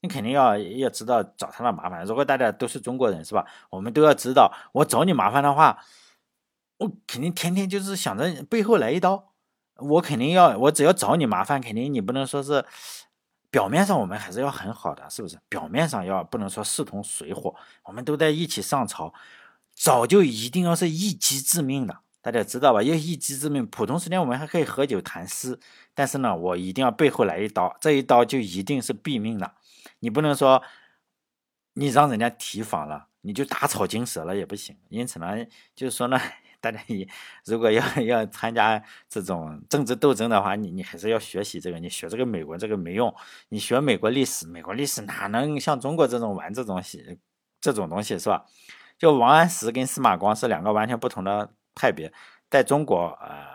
[0.00, 2.04] 你肯定要要知道找他的麻烦。
[2.04, 3.44] 如果大家都是中国人是吧？
[3.70, 5.84] 我们都要知道，我找你麻烦的话，
[6.78, 9.32] 我肯定天天就是想着背后来一刀。
[9.76, 12.64] 我肯定要，我只要找你麻烦，肯定你不能说是
[13.50, 15.38] 表面上我们还是要很好的，是不是？
[15.48, 17.54] 表面上要不能说势同水火，
[17.84, 19.12] 我们都在一起上朝，
[19.74, 21.98] 早就一定要是一击致命的。
[22.20, 22.82] 大家知道吧？
[22.82, 23.66] 要一击致命。
[23.66, 25.58] 普通时间我们还可以喝酒谈诗，
[25.94, 29.54] 但是呢，我一定要背后来一刀，这一刀就一定是毙命的。
[29.98, 30.62] 你不能说
[31.72, 34.76] 你让人家提防了，你就打草惊蛇了也不行。
[34.88, 35.34] 因此呢，
[35.74, 36.20] 就是说呢，
[36.62, 37.06] 大家也
[37.44, 41.78] 如果要 要参加这种政治斗争的话，你你还是要学习这个。
[41.78, 43.14] 你学这个美国这个没用，
[43.50, 47.18] 你学美国历史，美国历史哪能像中国这种玩这种西
[47.60, 48.46] 这种东西是吧？
[48.96, 51.52] 就王安石跟司马光是两个完全不同的。
[51.74, 52.12] 派别
[52.50, 53.46] 在中国，呃，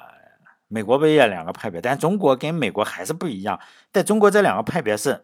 [0.68, 1.80] 美国不也两个派别？
[1.80, 3.60] 但中国跟美国还是不一样。
[3.94, 5.24] 在中国，这两个派别是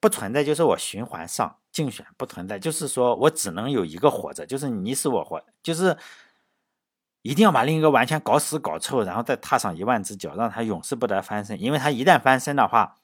[0.00, 5.94] 不存在，就是我循环上竞选不存在，就是说我只能有一个活着，就是你死我活，就是
[7.22, 11.60] 一定要把另一个完全搞死搞臭，然后再踏上一万只脚，让他永世不得翻身。
[11.60, 12.98] 因为他一旦翻身的话，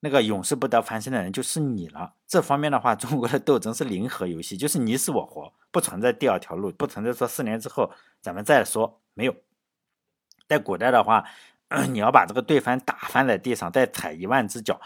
[0.00, 2.14] 那个永世不得翻身的人就是你了。
[2.26, 9.34] 这方面的话，中国的斗争是零和游戏，就是你死我活，不存在第二条路，不存在说四年之后咱们再说，没有。
[10.46, 11.24] 在古代的话，
[11.88, 14.78] 你要把这个对方打翻在地上，再踩一万只脚，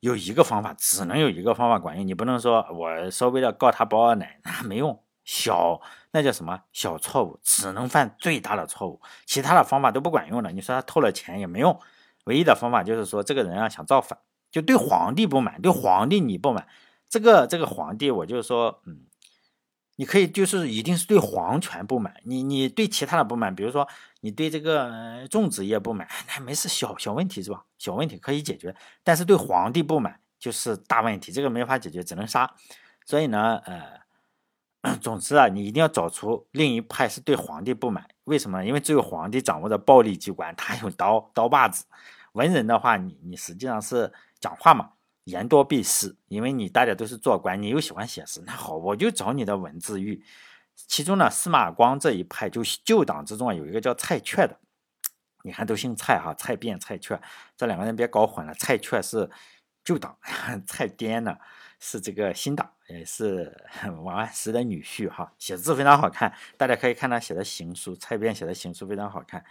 [0.00, 2.06] 有一个方法，只能有一个方法管用。
[2.06, 5.02] 你不能说我稍微的告他包二奶，那没用。
[5.24, 5.80] 小
[6.14, 10.52] 那叫什么小错误，只能犯最大的错误，其他的方法都不管用了。
[10.52, 11.76] 你说他偷了钱也没用，
[12.26, 14.16] 唯一的方法就是说这个人啊想造反。
[14.52, 16.68] 就对皇帝不满，对皇帝你不满，
[17.08, 19.00] 这个这个皇帝，我就是说，嗯，
[19.96, 23.88] 你可以就是一定是对皇权不满，你你对其他的不满，比如说
[24.20, 27.64] 你对这个种植业不满，那没事，小小问题是吧？
[27.78, 32.54] 小问题可以解决，但是对皇帝不满就是大问题，这个没法解决，只能杀。
[33.04, 33.82] 所以呢，呃，
[35.00, 38.64] 总之啊，你一定要找出另一派是对皇帝不满，为什么？
[38.64, 41.84] 因为只有皇帝掌握着暴力机关，他有刀刀把子，
[42.32, 44.12] 文人的话，你你实际上是。
[44.40, 44.90] 讲话嘛，
[45.24, 50.22] 言多必失，因为你大家都是做官，你又喜欢写诗，那好，我就找你的文字狱。
[50.74, 54.60] 其中呢，司马光这一派就旧党之中啊，有一个叫蔡确的，
[55.44, 57.18] 你看都姓蔡哈，蔡卞、蔡确
[57.56, 59.30] 这两个人别搞混了，蔡确是
[59.82, 60.14] 旧党，
[60.68, 61.34] 蔡颠呢
[61.86, 63.54] 是这个新党，也是
[64.02, 69.44] 王安石的女婿哈，写字非常好看，大家可以看他写的行书，蔡卞写的行书非常好看。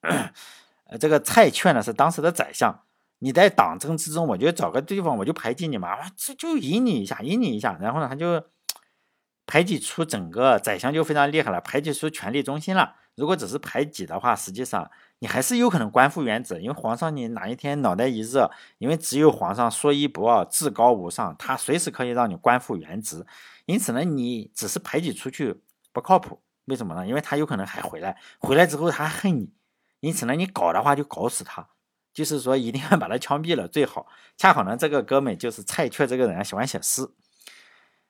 [0.00, 2.82] 呃，这个蔡确呢是当时的宰相。
[3.20, 8.44] 你在党争之中，我就找个地方，我就排挤你嘛，这就引你一下，引你一下，然后呢，他就
[9.46, 12.96] 排挤出整个宰相就非常厉害了，排挤出权力中心了。
[13.14, 23.24] 如果只是排挤的话，实际上你还是有可能官复原职，因为皇上你哪一天脑袋一热，因为只有皇上说一不二，至高无上，他随时可以让你官复原职。
[23.64, 27.06] 因此呢，你只是排挤出去不靠谱，为什么呢？
[27.06, 29.52] 因为他有可能还回来，回来之后他恨你，
[30.00, 31.68] 因此呢，你搞的话就搞死他。
[32.12, 34.06] 就是说，一定要 把他枪毙了最好。
[34.38, 37.06] 恰好呢，这个哥们就是蔡确这个人喜欢写诗，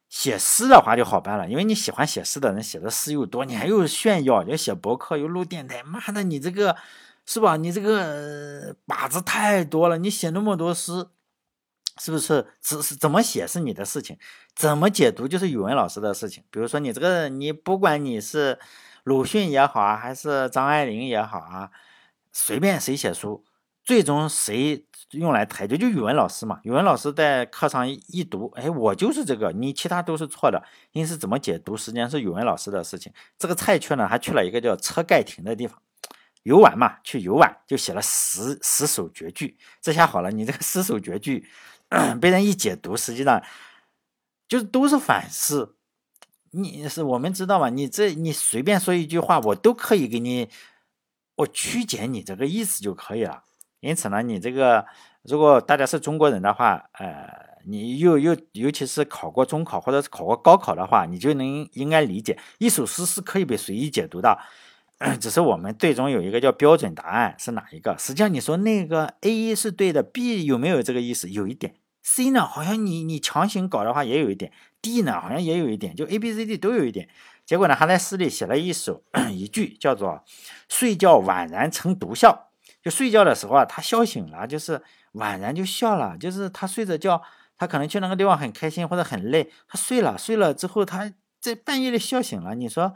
[0.09, 6.77] 写诗的话就好办了，因为你喜欢写诗的人写的诗又多，你还又炫耀，又写博客，又录电台，妈的，你这个
[7.27, 7.57] 是吧？
[7.57, 11.09] 你这个靶子太多了，你写那么多诗，
[11.99, 12.47] 是不是？
[12.63, 14.17] 只是怎么写是你的事情，
[14.55, 16.45] 怎么解读就是语文老师的事情。
[16.51, 18.59] 比如说你这个，你不管你是
[19.03, 21.71] 鲁迅也好啊，还是张爱玲也好啊，
[22.33, 23.45] 随便谁写书。
[23.87, 25.79] 最终谁用来抬举？
[25.79, 26.59] 就语文老师嘛。
[26.65, 30.61] 语文老师在课上一读，哎，我就是这个，你其他都是错的。
[30.91, 33.13] 因此，怎么解读实际上是语文老师的事情。
[33.39, 35.81] 这个蔡确呢，还去了一个叫车盖亭的地方
[36.43, 39.57] 游玩嘛，去游玩就写了十十首绝句。
[39.81, 41.47] 这下好了，你这个十首绝句
[42.21, 43.41] 被人一解读，实际上
[44.49, 45.77] 就是都是反思。
[46.51, 47.69] 你是我们知道嘛？
[47.69, 50.49] 你这你随便说一句话，我都可以给你
[51.37, 53.45] 我曲解你这个意思就可以了。
[53.87, 54.85] 因此呢，你这个
[55.23, 57.29] 如果大家是中国人的话，呃，
[57.67, 64.39] 你又又尤其是考过中考或者是考过高考的话，你就能应该理解，一首诗是可以被随意解读的，
[65.21, 67.97] 只是我们最终有一个叫标准答案是哪一个？
[67.99, 71.29] 实际上你说那个 A 是对的，B 有没有这个意思？
[71.29, 77.09] 有一点，C 呢好像你你强行搞的话也有一点，D 呢好像也有一点，就 A B C D 都有一点。
[77.45, 80.25] 结果呢，他在诗里写了一首 一句叫做
[80.69, 82.46] “睡觉宛然成独笑”。
[82.87, 84.81] 就睡觉的时候啊，他笑醒了，就是
[85.15, 87.21] 宛然就笑了，就是他睡着觉，
[87.59, 92.55] 他可能去那个地方很开心或者很累，他睡了，睡了之后他在半夜里笑醒了。
[92.55, 92.95] 你说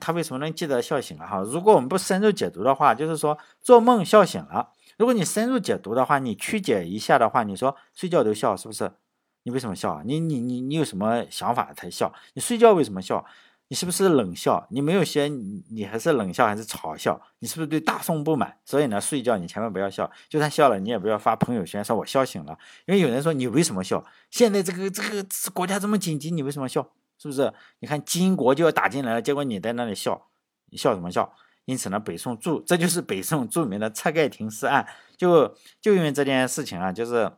[0.00, 1.26] 他为什么能记得笑醒了？
[1.26, 4.70] 哈，如果我们不深入解读的话，就是说做梦笑醒了。
[4.96, 8.90] 如果你深入解读的话，你曲解一下的话，你说睡觉都笑，是不是？
[9.42, 10.02] 你为什么笑？
[10.02, 12.10] 你你你你有什么想法才笑？
[12.32, 13.26] 你睡觉为什么笑？
[13.70, 14.66] 你是不是冷笑？
[14.70, 17.20] 你没有学，你还是冷笑还是嘲笑？
[17.38, 18.58] 你是不是对大宋不满？
[18.64, 24.04] 所以呢，睡觉你千万不要笑，就算笑了，你也不要发朋友圈说我笑醒了，因为有人说你为什么笑？
[24.28, 26.82] 现在这个这个国家这么紧急，你为什么笑？
[27.16, 27.52] 是不是？
[27.78, 30.20] 你看金国就要打进来了，结果你在那里笑，
[30.70, 31.32] 你笑什么笑？
[31.66, 34.84] 因此呢，北宋著这就是北宋著名的车盖亭诗案，
[35.16, 37.30] 就就因为这件事情啊，就是。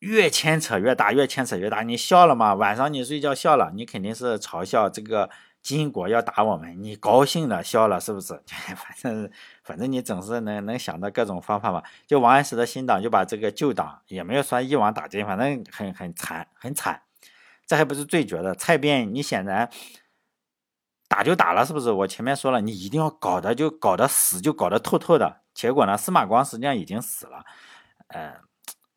[0.00, 1.82] 越牵扯越大，越牵扯越大。
[1.82, 2.54] 你笑了吗？
[2.54, 5.28] 晚上你睡觉笑了，你肯定是嘲笑这个
[5.62, 6.82] 金国要打我们。
[6.82, 8.32] 你高兴了笑了，是不是？
[8.74, 9.30] 反正
[9.62, 11.82] 反正你总是能能想到各种方法嘛。
[12.06, 17.02] 就王安石的新党就把这个旧党也没有说一网打尽，反正很很惨很惨。
[17.66, 19.68] 这还不是最绝的，蔡卞你显然
[21.08, 21.92] 打就打了，是不是？
[21.92, 25.42] 我前面说了，你一定要搞的就搞得死，就搞得透透的。
[25.52, 27.44] 结果呢，司马光实际上已经死了，
[28.08, 28.49] 呃。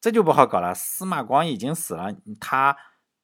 [0.03, 0.75] 这就不好搞了。
[0.75, 2.75] 司马光已经死了，他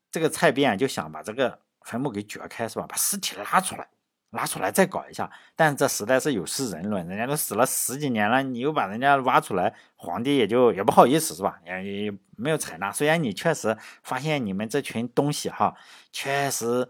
[0.09, 2.85] 这个蔡卞就想把这个坟墓给掘开，是吧？
[2.87, 3.85] 把尸体拉出来，
[4.29, 5.29] 拉出来再搞一下。
[5.57, 11.59] 但这实在是有失人伦，人家都死了十几年了，你又把人家挖出来，皇帝也就也不好意思，是吧？
[11.65, 12.93] 也也没有采纳。
[12.93, 15.75] 虽然你确实发现你们这群东西哈，
[16.13, 16.87] 确实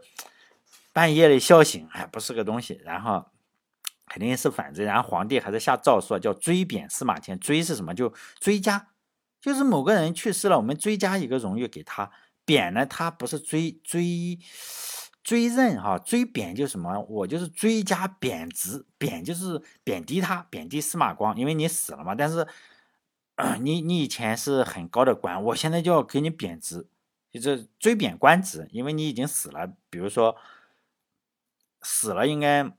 [0.93, 2.80] 半夜里笑醒，还不是个东西。
[2.86, 3.25] 然后
[4.06, 7.39] 肯定是反贼，然后皇帝还是下诏书叫追贬司马迁。
[7.39, 7.95] 追是什么？
[7.95, 8.86] 就追加。
[9.41, 12.12] 就是某个人去世了，我们追加一个荣誉给他。
[12.45, 14.39] 贬呢，他不是追追
[15.23, 16.99] 追认哈，追贬就什么？
[17.08, 22.15] 我就是追加贬值，贬就是贬低他，贬低司马光，因为你死了嘛。
[22.15, 22.47] 但是
[23.62, 26.88] 你你以前是很高的官，我现在就要给你贬值，
[27.32, 29.71] 就是追贬官职，因为你已经死了。
[29.89, 30.36] 比如说
[31.82, 32.71] 死了，应该。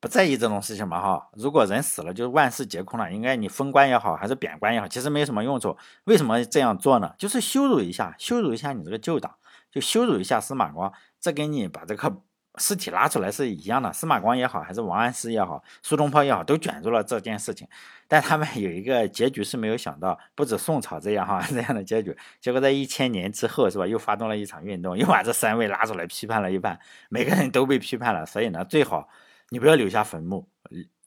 [0.00, 5.76] 不在意这种事情嘛哈，如果人死了就是万事皆空了，应该你封官也好，还是贬官也好，其实没有什么用处。
[6.04, 7.14] 为什么这样做呢？
[7.18, 9.34] 就是羞辱一下，羞辱一下你这个旧党，
[9.70, 12.16] 就羞辱一下司马光，这跟你把这个
[12.56, 17.68] 尸体拉出来是一样的，司马光也好，还是王安石也好，苏东坡也好，都卷入了这件事情。
[18.08, 22.16] 但他们有一个结局是没有想到，不止宋朝这样哈 这样的结局。
[22.40, 23.86] 结果在一千年之后，是吧？
[23.86, 26.78] 又发动了一场运动，又把这三位拉出来批判了一番，
[27.10, 28.26] 每个人都被批判了。
[28.26, 29.08] 所以呢，最好
[29.50, 30.48] 你不要留下坟墓。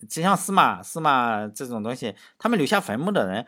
[0.07, 3.45] 就像司马司马这种东西，他们留下坟墓的人，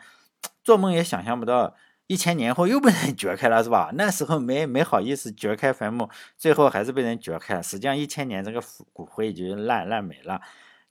[0.64, 1.74] 做梦也想象不到。
[2.08, 3.90] 一千年后又被人掘开了，是吧？
[3.94, 7.60] 那时候没没好意思掘开坟墓，最后还是被人掘开。
[7.60, 10.40] 实际上一千年这个骨灰就烂烂没了，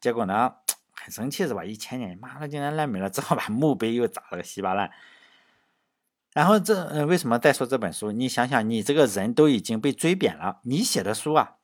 [0.01, 0.51] 结果呢
[0.91, 1.63] 很生气，是吧？
[1.63, 4.91] 一千年，妈的竟然烂没了，只好把墓碑又砸了个稀巴烂。
[6.33, 8.11] 然后这为什么再说这本书？
[8.11, 11.55] 你想想，你这个人都已经被追贬了，你写的书啊，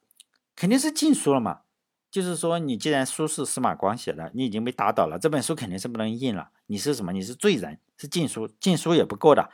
[0.56, 1.63] 肯定是禁书了嘛。
[2.12, 6.50] 就是说，你既然书是司马光写的，你已经被打倒了，这本书肯定是不能印了。
[6.65, 7.13] 你是什么？
[7.13, 9.50] 你是罪人，是禁书，禁书也不够的。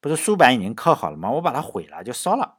[0.00, 1.30] 不是书版已经刻好了吗？
[1.30, 2.56] 我把它毁了，就烧了。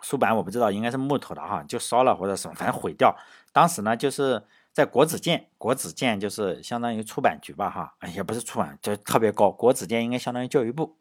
[0.00, 3.16] 书版我不知道，应该是木头的哈，就烧了或者什么，反正毁掉。
[3.52, 9.50] 当时呢，就是在国子监，国子监就是相当于出版局吧哈，也不是出版，就特别高。
[9.50, 10.96] 国子监应该相当于教育部，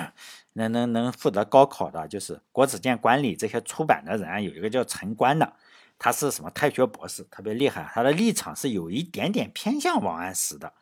[0.54, 5.52] 能能能负责高考的，就是国子监管理这些出版的人，有一个叫陈官的。
[6.00, 7.88] 他是什么太学博士，特别厉害。
[7.94, 10.72] 他的立场是有一点点偏向王安石的，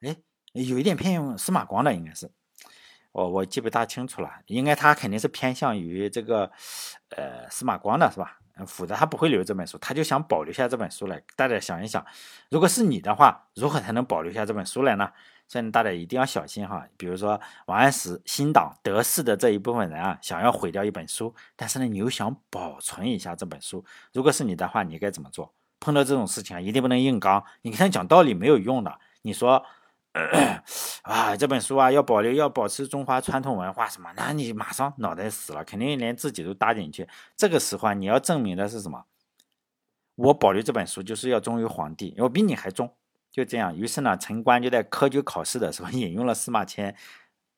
[0.00, 0.16] 哎，
[0.52, 2.30] 有一点偏向司马光的，应该是，
[3.10, 4.30] 我我记不大清楚了。
[4.46, 6.52] 应该他肯定是偏向于这个，
[7.08, 8.38] 呃，司马光的是吧？
[8.66, 11.22] 否则他不会留这本书，他就想保留下这本书来。
[11.36, 12.06] 大家想一想，
[12.50, 15.12] 如果是你的话，如何才能保留下这本书来呢？
[15.48, 16.86] 所以大家一定要小心哈。
[16.96, 23.84] 比如说王安石新党得势的这一部分人啊，想要毁掉一本书，但是呢，你又想保存一下这本书。
[24.12, 25.52] 如果是你的话，你该怎么做？
[25.80, 27.42] 碰到这种事情啊，一定不能硬刚。
[27.62, 28.98] 你跟他讲道理没有用的。
[29.22, 29.64] 你说
[31.02, 34.12] 啊，这本书啊要保留，要保持中华传统文化什么？
[34.16, 37.08] 那你马上脑袋死了，肯定连自己都搭进去。
[37.36, 39.04] 这个时候啊，你要证明的是什么？
[40.16, 42.92] 我保留这本书就是要忠于皇帝，我比你还忠。
[43.30, 46.96] 就这样，于是呢，陈官就在科举考试的时候 引用了司马迁，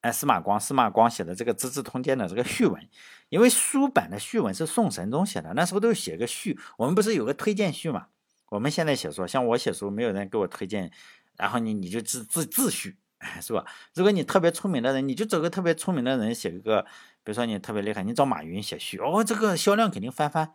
[0.00, 2.88] 哎，司马光，司马光写的这个《资治通鉴》的这个序文，
[3.28, 8.08] 因为书版的序文是宋神宗写的，那时候都写个序，我们不是有个推荐序嘛？
[8.50, 10.90] 我们现在写书，像我写书，没有人给我推荐，
[11.36, 12.98] 然后你你就自自自序，
[13.40, 13.64] 是吧？
[13.94, 16.82] 如果你特别出名的人，你就找个特别出名的人写一个，
[17.22, 20.52] 比如说你特别厉害，你找马云写序，哦，这个销量肯定翻番，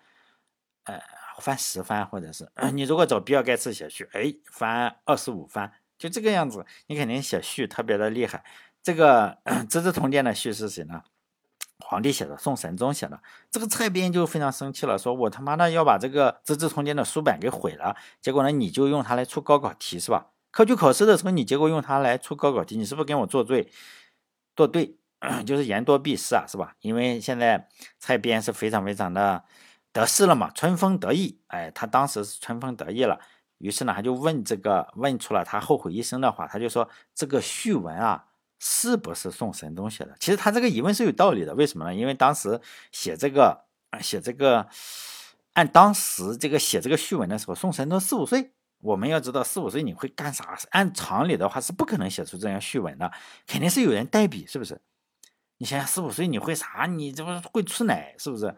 [0.84, 0.99] 呃。
[1.39, 8.43] 翻十番，或者是 你如果找比尔盖茨写序，哎，翻二十五番，就这个样子，你肯定写序特别的厉害。
[8.82, 11.04] 这个 《资治通鉴》的序是谁呢？
[11.80, 13.19] 皇帝写的，宋神宗写的。
[13.52, 17.95] 这个蔡编就非常生气了，说我他妈的要把这个《资治通鉴》的书版给毁了。
[18.21, 20.28] 结果呢，你就用它来出高考题是吧？
[20.52, 23.69] 科举考试的时候，你结果用它来出高考题，你是不是跟我作对？
[24.56, 24.95] 作对，
[25.45, 26.76] 就是言多必失啊，是吧？
[26.80, 27.67] 因为现在
[28.00, 29.43] 蔡编是非常非常的。
[29.95, 33.17] 得势了嘛，春风得意，哎，他当时是春风得意了，
[33.60, 38.25] 于是呢，他就问这个，问出了他后悔一生的话，他就说这个序文啊，
[38.60, 40.13] 是不是宋神宗写的？
[40.19, 41.95] 其实他这个疑问是有道理的，为什么呢？
[41.95, 42.60] 因为当时
[42.91, 43.63] 写这个，
[44.01, 44.67] 写这个，
[45.53, 50.58] 按当时这个写这个序文的时候，宋神宗四五岁，我们要知道四五岁你会干啥？
[50.71, 53.10] 按常理的话是不可能写出这样序文的，
[53.47, 54.81] 肯定是有人代笔，是不是？
[55.60, 56.86] 你想想四五岁你会啥？
[56.86, 58.53] 你这不是会吃奶，是不是？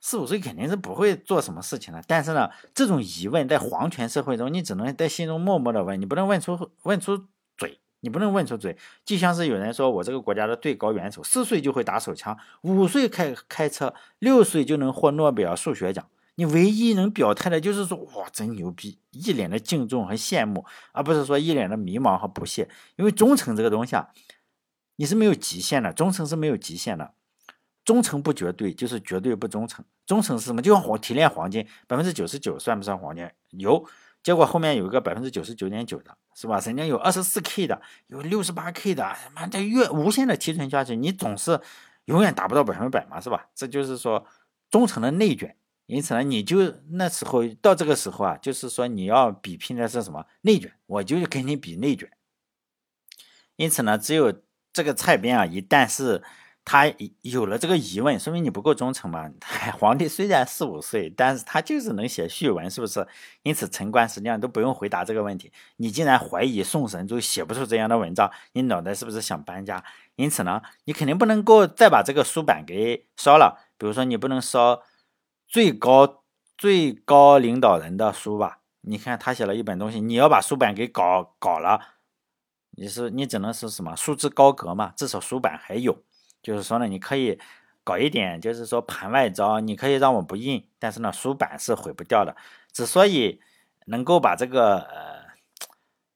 [0.00, 8.76] 四五岁肯定是不会做什么事情的，但是呢，这种疑问在皇权社会中，你只能在心中默默的问，你不能问出问出嘴，你不能问出嘴。
[9.04, 16.06] 就像是有人说我这个国家的最高元首四岁就会打手枪，五岁开开车，六岁就能获诺贝尔数学奖，
[16.36, 22.68] 你唯一能表态的就是说哇真牛逼，一脸的敬重和羡慕，而不是说一脸的迷茫和不屑。
[22.94, 24.10] 因为忠诚这个东西啊，
[24.94, 27.14] 你是没有极限的，忠诚是没有极限的。
[27.86, 29.82] 忠诚不绝对，就是绝对不忠诚。
[30.04, 30.60] 忠诚是什么？
[30.60, 33.88] 就像黄提炼黄金，百分之九十九算不上黄金，有。
[34.24, 36.58] 结果后面有一个百分之九十九点九的，是吧？
[36.58, 41.60] 人家有二十四 K 的，有六十八 K 的，妈的越无限的提纯下去，你总是
[42.06, 43.46] 永远达不到百分百嘛，是吧？
[43.54, 44.26] 这就是说
[44.68, 45.56] 忠诚的内卷。
[45.86, 50.72] 因此呢，你就那时候到这个时候啊，就是说你要比拼的是什么内卷？
[50.86, 52.10] 我就跟你比内卷。
[53.54, 56.24] 因此呢，只有这个菜边啊，一旦是。
[56.68, 59.30] 他有了这个疑问，说明你不够忠诚嘛？
[59.78, 63.06] 皇帝虽然四五岁，但是他就是能写序文，是不是？
[63.44, 65.52] 因此，陈官实际上都不用回答这个问题。
[65.76, 69.84] 你竟然怀疑宋神宗写不出这样的文章，你脑袋是不是想搬家？
[70.16, 73.64] 因此呢，你肯定不能够再把这个书版给烧了。
[73.78, 74.82] 比如说，你不能烧
[75.46, 76.24] 最高
[76.58, 78.58] 最高领导人的书吧？
[78.80, 81.80] 你看他写了一本东西，你要把书版给搞搞了，
[82.72, 84.92] 你是你只能是什么束之高阁嘛？
[84.96, 86.02] 至少书版还有。
[86.46, 87.40] 就是说呢，你可以
[87.82, 92.36] 搞一点就是说盘外招，你可以让我不印，但是呢书版是毁不掉的。
[92.70, 93.40] 之所以
[93.86, 95.24] 能够把这个呃《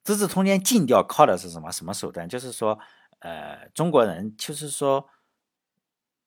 [0.04, 1.72] 资治通鉴》禁掉，靠的是什么？
[1.72, 2.28] 什么手段？
[2.28, 2.78] 就是说，
[3.18, 5.08] 呃，中国人就是说，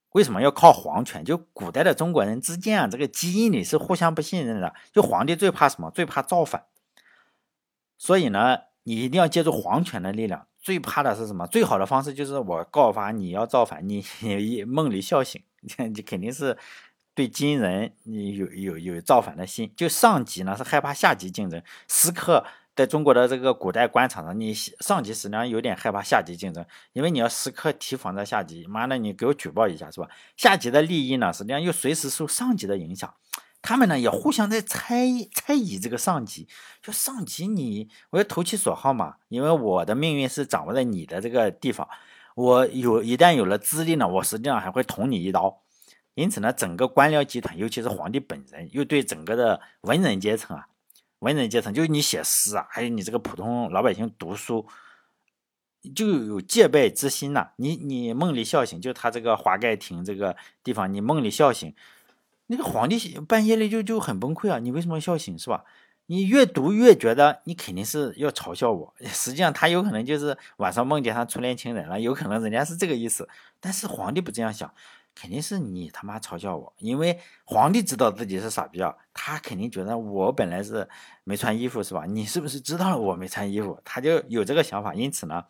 [0.10, 1.24] 为什么要靠皇权？
[1.24, 4.74] 就古代的中国人之间啊，这个基因里是互相不信任的。
[4.92, 5.90] 就皇帝最怕什么？
[5.90, 6.66] 最怕造反。
[7.98, 10.48] 所以呢，你一定要借助皇权的力量。
[10.64, 11.46] 最怕的是什么？
[11.46, 16.58] 最好的方式就是我告发你要造反，你一梦里笑醒，你肯定是
[17.14, 19.72] 对金人你有有有造反的心。
[19.76, 28.66] 就上级呢是害怕下级竞争，时刻在中国的这个古代官场上，你上级实际上有点害怕下级竞争，因为你要时刻提防着下级。
[28.66, 30.08] 妈的，你给我举报一下是吧？
[30.38, 33.14] 下级的利益呢，实际上又随时受上级的影响。
[33.64, 36.50] 他们呢也互相在猜猜疑这个上级，
[36.82, 41.88] 就上级你我要投其所好嘛，因为我的命运是掌握在你的这个地方，
[42.36, 45.62] 我有一旦有了资历呢，我实际上还会捅你一刀。
[46.14, 50.68] 因此呢，整个官僚集团，尤其是皇帝本人，又对整个的文人阶层啊，
[51.20, 54.68] 文人阶层就是你写诗啊，还有你这个普通老百姓读书，
[55.96, 57.52] 就有戒备之心呐。
[57.56, 61.74] 你你梦里笑醒，就他这个华盖亭这个地方，你梦里笑醒。
[62.48, 64.60] 那个皇帝半夜里就就很崩溃啊！
[64.60, 65.64] 你为什么要笑醒是吧？
[66.08, 68.94] 你越读越觉得你肯定是要嘲笑我。
[69.08, 73.28] 实际上他有可能就是晚上梦见他初恋情人了，有可能人家是这个意思。
[73.62, 74.72] 但是皇帝不这样想，
[75.16, 80.90] 肯定是你他妈嘲笑我，因为皇帝知道自己是傻逼啊，他肯定觉得我本来是
[81.24, 82.06] 没穿衣服是吧？
[82.06, 83.80] 你是不是知道了我没穿衣服？
[83.86, 85.46] 他就有这个想法，因此呢，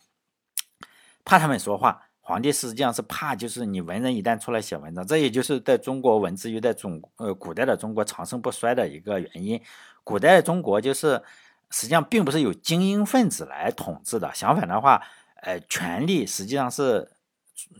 [1.25, 2.03] 怕他们说话。
[2.25, 9.61] 皇帝实际上是怕，就是你文人一旦出来写文章，这也就是在中国文字又在中呃古代的中国长盛不衰的一个原因。
[10.05, 11.21] 古代的中国就是
[11.69, 15.03] 实际上并不是由精英分子来统治的，相反的话，
[15.41, 17.11] 呃，权力实际上是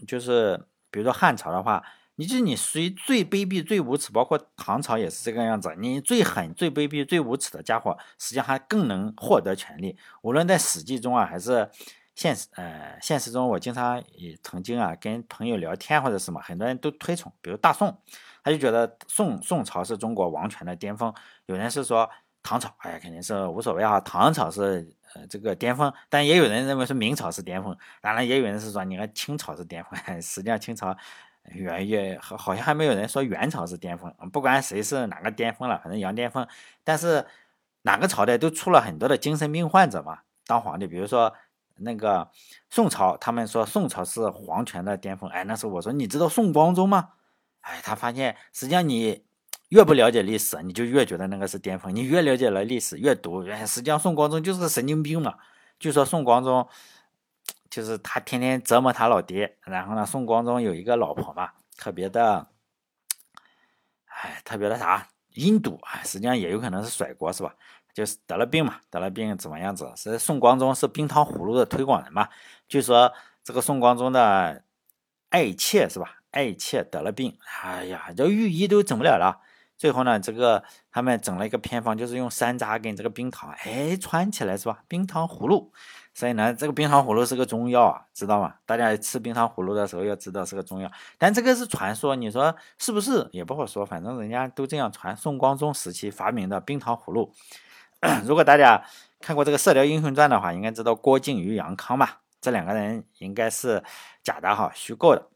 [0.06, 1.82] 就是比如说汉朝的话，
[2.16, 9.98] 你就你属于最卑鄙、最无耻，包括唐朝也是这个样子，你最狠、最卑鄙、最无耻的家伙，实际上还更能获得权力。
[10.22, 11.70] 无论在史记中啊，还是。
[12.16, 17.98] 现实，呃，现实中我经常也曾经啊跟朋友聊天或者什么，很多人都推崇，比如大宋，
[18.44, 21.12] 他就觉得宋宋朝是中国王权的巅峰。
[21.48, 22.08] 有人是说
[22.44, 25.92] 唐朝，哎呀，肯定是无所谓啊，唐朝是呃这个巅峰。
[26.08, 30.00] 但也有人认为是明朝是巅峰，当然也有人是说你看清朝是巅峰。
[30.22, 30.96] 实际上清朝
[31.46, 34.14] 元也好像还没有人说元朝是巅峰。
[34.32, 36.48] 不管谁是哪个巅峰了，反正杨巅峰。
[36.84, 37.26] 但是
[37.82, 41.34] 哪个朝代都出了很多的精神病患者嘛，当皇帝，比如说。
[41.76, 42.30] 那个
[42.70, 45.30] 宋朝，他们说宋朝是皇权的巅峰。
[45.30, 47.10] 哎，那时候我说你知道宋光宗吗？
[47.62, 49.26] 哎，他发现实际上你
[49.70, 51.96] 越不了解历史，你就越觉得那个是巅峰。
[51.96, 55.36] 你越了解了历史，越读，哎，实际上宋光宗就是个神经病嘛。
[55.80, 56.68] 据说宋光宗
[57.70, 62.48] 就是他天天折磨他老爹，然后呢，宋光宗有一个老婆嘛，特别的，
[64.06, 67.56] 哎，特别的啥阴毒，哎，实际上也有可能是甩锅，是吧？
[67.94, 69.92] 就是得了病嘛，得了病怎么样子？
[69.96, 72.28] 是宋光宗是冰糖葫芦的推广人嘛？
[72.68, 73.14] 据说
[73.44, 74.64] 这个宋光宗的
[75.30, 76.18] 爱妾是吧？
[76.32, 79.42] 爱妾得了病，哎呀，这御医都整不了了。
[79.78, 84.84] 最后呢，这个他们整了一个偏方，就是用山楂跟这个冰糖，哎，串起来是吧？
[84.88, 85.72] 冰糖葫芦。
[86.16, 88.56] 所以呢，这个冰糖葫芦是个中药啊，知道吗？
[88.66, 90.90] 大家吃冰糖葫芦的时候要知道是个中药。
[91.18, 93.86] 但这个是传说，你说是不是也不好说。
[93.86, 97.34] 反正人家都这样传，宋光宗时期发明的冰糖葫芦。
[98.26, 98.84] 如果大家
[99.22, 103.82] 看过这个《射雕英雄传》的话，应该知道郭靖与杨康吧，这两个人应该是
[104.22, 105.30] 假的哈，虚构的，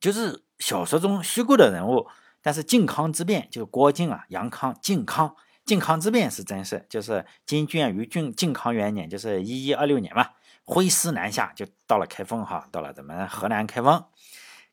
[0.00, 2.08] 就是小说中虚构的人物。
[2.42, 5.34] 但是靖康之变就是郭靖啊，杨康、靖康、
[5.64, 10.30] 靖康之变是真事，就是金卷于靖靖康元年，就是一一二六年嘛，
[10.64, 14.04] 挥师南下就到了开封哈，到了咱们河南开封。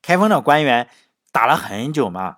[0.02, 0.90] 开封的官员
[1.32, 2.38] 打了很久嘛，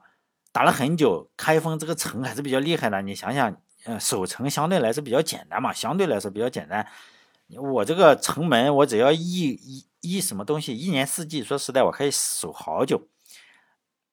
[0.52, 3.56] 打了很久，开封这个城还是比较厉害的，你想想。
[3.86, 6.88] 呃，守城相对来说比较简单嘛，相对来说比较简单。
[7.50, 13.10] 我这个城门，我只要一一一什么东西，一年四季，说实在，我可以守好久。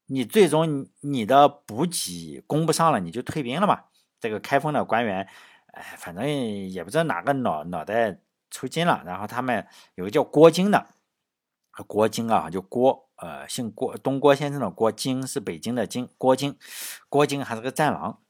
[0.06, 3.84] 你最终你的补给供不上了，你就退兵了嘛。
[4.18, 5.28] 这个开封的官员，
[5.68, 8.18] 哎，反正也不知道哪个脑脑袋
[8.50, 9.02] 抽筋了。
[9.06, 10.88] 然后他们有个叫郭京的，
[11.86, 16.58] 郭京啊，就郭，呃，姓郭，东郭先生的郭，京是北京的京，郭京，
[17.08, 18.20] 郭京还是个战狼。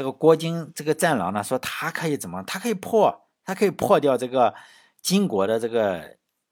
[0.00, 2.42] 这个郭靖这个战狼呢，说他可以怎么？
[2.44, 4.54] 他可以破，他可以破掉这个
[5.02, 5.98] 金国的这个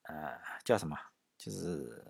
[0.02, 0.32] 呃
[0.62, 0.94] 叫什么？
[1.38, 2.04] 就是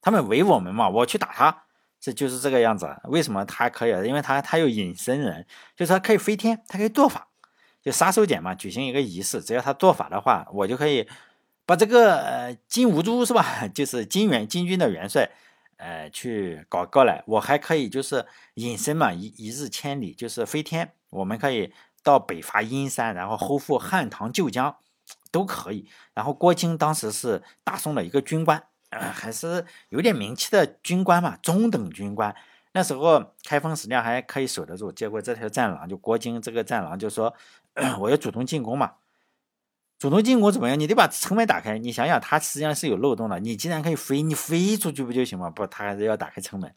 [0.00, 1.64] 他们围我们嘛，我去打他，
[1.98, 2.88] 这就是这个样子。
[3.06, 4.06] 为什么他可以？
[4.06, 7.26] 因为他他有隐身人，就是他可以飞天，他可以做法，
[7.82, 11.08] 就杀手锏嘛，举行一个仪式，只要他做法的话，我就可以
[11.64, 13.66] 把这个金兀术是吧？
[13.74, 15.28] 就是金元金军的元帅，
[15.76, 18.24] 呃，去搞过来，我还可以就是
[18.54, 21.72] 隐身嘛，一一日千里，就是飞天，我们可以
[22.02, 24.76] 到北伐阴山，然后后赴汉唐旧疆，
[25.30, 25.88] 都可以。
[26.14, 32.34] 然后郭靖当时是大宋的一个军官，还是有点名气的军官嘛，中等军官。
[32.72, 37.34] 那时候开封实际上还可以守得住，结果这条战狼就郭靖这个战狼就说
[38.00, 38.94] 我要主动进攻嘛。
[39.98, 40.78] 主动进攻怎么样？
[40.78, 41.78] 你得把城门打开。
[41.78, 43.40] 你想想，它实际上是有漏洞的。
[43.40, 45.48] 你既然可以飞，你飞出去不就行吗？
[45.48, 46.74] 不，他还是要打开城门。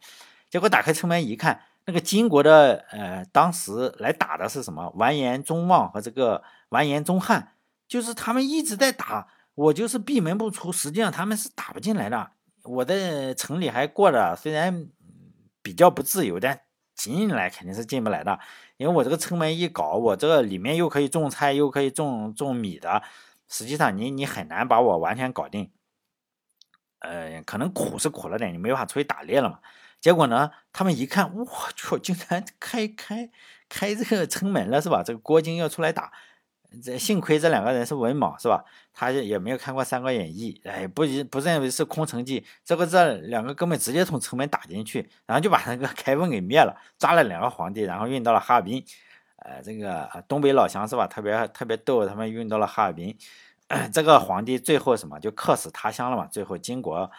[0.49, 4.89] 结果打开城门一看，那个金国的呃，当时来打的是什么？
[4.95, 7.55] 完颜宗望和这个完颜宗翰，
[7.87, 10.71] 就是他们一直在打，我就是闭门不出。
[10.71, 12.31] 实际上他们是打不进来的。
[12.63, 14.87] 我的城里还过着，虽然
[15.61, 16.61] 比较不自由，但
[16.99, 18.39] 进来肯定是进不来的。
[18.77, 23.01] 因为我这个城门一搞，我这个里面又可以种菜，又可以种种米的，
[23.47, 25.71] 实际上你你很难把我完全搞定。
[26.99, 29.59] 呃，可能苦是苦了点，你没法出去打猎了嘛。
[30.01, 31.45] 结果呢，他们一看，我
[31.75, 33.29] 去，竟然开开
[33.69, 35.01] 开这个城门了，是吧？
[35.03, 36.11] 这个郭靖要出来打。
[36.83, 38.63] 这幸亏这两个人是文盲，是吧？
[38.93, 42.45] 他也没有看过《三国演义》，哎，不不认为是空城计。
[42.63, 48.83] 这个这两个哥们直接从城门打进去，然后就把那个 开封给灭了，抓了两个皇帝，然后运到了哈尔滨。
[49.37, 51.07] 呃，这个东北老乡是吧？
[51.07, 53.17] 特别特别逗，他们运到了哈尔滨。
[53.93, 56.27] 这个皇帝最后什么就客死他乡了嘛？
[56.27, 57.09] 最后金国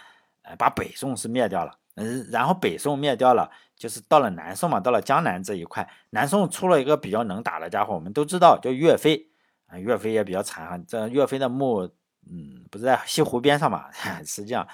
[0.43, 9.30] 呃把北宋是灭掉了，嗯，然后北宋灭掉了，就是到了南宋嘛，到了江南这一块，南宋出了一个比较能打的家伙，我们都知道叫岳飞。
[9.71, 11.83] 啊，岳飞也比较惨哈，这岳飞的墓，
[12.29, 13.91] 嗯，不是在西湖边上嘛？
[14.27, 14.67] 实际上，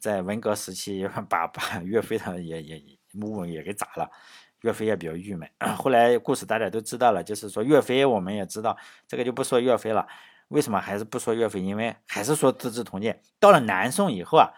[0.00, 2.82] 在文革时期 把把岳飞的也也
[3.12, 4.08] 墓也给砸了，
[4.62, 5.48] 岳飞也比较郁闷。
[5.76, 8.76] 后来故事大家都知道了，就是说岳飞我们也知道，
[9.06, 10.06] 这个就不说岳飞了。
[10.48, 11.60] 为什么还是不说岳飞？
[11.60, 13.20] 因为还是说《资治通鉴》。
[13.38, 14.48] 到了南宋以后啊，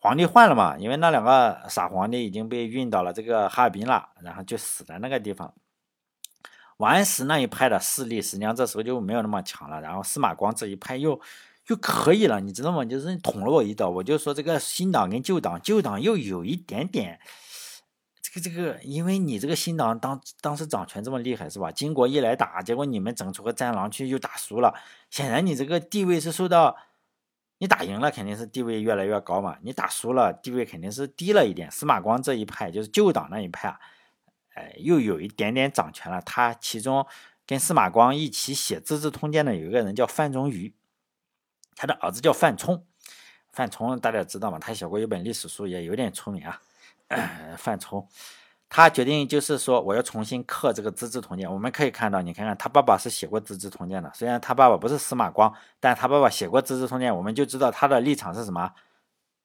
[0.00, 5.54] 皇帝换了嘛，因为那两个傻皇帝已经被运到了这个哈尔滨了，然后就死在那个地方。
[6.84, 9.80] 王安石那一派的势力，实际上这时候就没有那么强了。
[9.80, 11.18] 然后司马光这一派又
[11.68, 12.84] 又可以了，你知道吗？
[12.84, 13.88] 就是捅了我一刀。
[13.88, 17.18] 我就说这个新党跟旧党，旧党又有一点点
[18.20, 21.72] 这个这个，因为你这个新党当当时掌权这么厉害，是吧？
[21.72, 24.74] 金国一来打，结果你们整出个战狼去，又打输了。
[25.08, 26.76] 显然你这个地位是受到
[27.56, 29.56] 你打赢了，肯定是地位越来越高嘛。
[29.62, 31.70] 你打输了，地位肯定是低了一点。
[31.70, 33.80] 司马光这一派就是旧党那一派啊。
[34.54, 36.20] 哎，又有一点点掌权了。
[36.22, 37.06] 他其中
[37.46, 40.74] 跟司马光一起写《资治通鉴》的有一个人叫范仲瑜，
[41.76, 42.84] 他的儿子叫范冲。
[43.52, 44.58] 范冲大家知道吗？
[44.58, 46.60] 他写过一本历史书，也有点出名啊。
[47.56, 48.08] 范冲，
[48.68, 51.46] 他决定就是说，我要重新刻这个《资治通鉴》。
[51.52, 54.10] 我们可以看到，你看看他爸爸是写过《资治通鉴》的。
[54.14, 58.72] 虽然他爸爸不是司马光，但他爸爸写过《资治通鉴》，我们就知道他的立场是什么，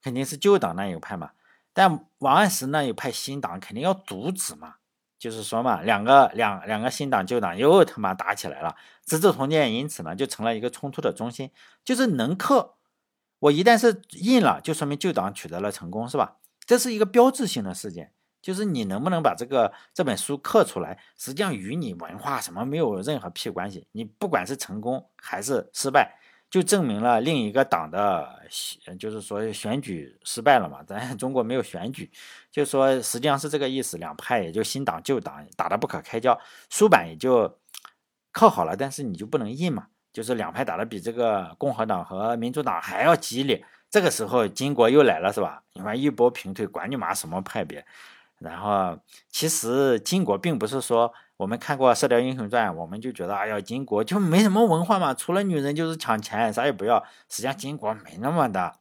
[0.01, 1.31] 肯定是旧党那一派嘛。
[1.73, 4.75] 但王安石那一派新党肯定要阻止嘛。
[5.19, 8.69] 就是说嘛，两个两两个新党旧党又他妈打起来了，
[9.01, 11.51] 《资治通鉴》因此呢就成了一个冲突的中心。
[11.83, 12.75] 就是能刻，
[13.39, 16.37] 我一旦是印了，就说明旧党取得了成功，是吧？
[16.65, 23.87] 这是一个标志性的事件，就是你能不能把这个这本书刻出来，实际上与你文化什么没有任何屁关系。
[23.91, 26.18] 你不管是成功还是失败。
[26.49, 28.41] 就证明了另一个党的，
[28.97, 30.81] 就是说选举失败了嘛？
[30.81, 32.09] 咱 中国没有选举，
[32.49, 33.97] 就说实际上是这个意思。
[33.97, 36.39] 两派也就新党旧党打得不可开交，
[36.69, 37.59] 书版也就
[38.31, 39.87] 刻好了，但是你就不能印嘛。
[40.11, 43.63] 就是两派打得比这个共和党和民主党还要激烈。
[43.91, 45.61] 这个时候金国又来了，是吧？
[45.73, 47.85] 你看一波平推，管你妈什么派别。
[48.39, 48.97] 然后
[49.29, 51.13] 其实金国并不是说。
[51.39, 57.01] 我们看过《射雕英雄传》，我们就觉得，哎呀，金国就没什么文化嘛，除了女人就是抢钱，啥也不要。
[57.29, 58.79] 实际上，金国没那么的，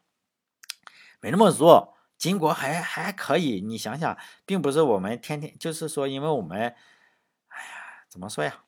[1.21, 3.61] 没那么弱，金国还还可以。
[3.61, 8.65] 你想想，并不是我们天天就是说，因为我们，哎呀，怎么说呀？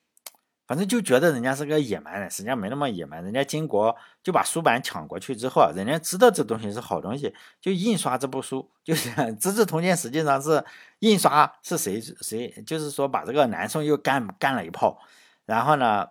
[0.71, 3.25] 反正就觉得人家是个野蛮人，实际上没那么野蛮。
[3.25, 8.71] 人家金国就把书版抢过去之后，人家知道这东西是好东西，就印刷这部书。
[8.85, 10.65] 就是《资治通鉴》实际上是
[11.01, 15.03] 印刷是谁谁，就是说把这个南宋又干干了一炮。
[15.45, 16.07] 然后呢，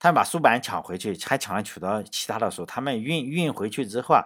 [0.00, 2.66] 他们把书版抢回去，还抢了许多其他的书。
[2.66, 4.24] 他们运运回去之后啊，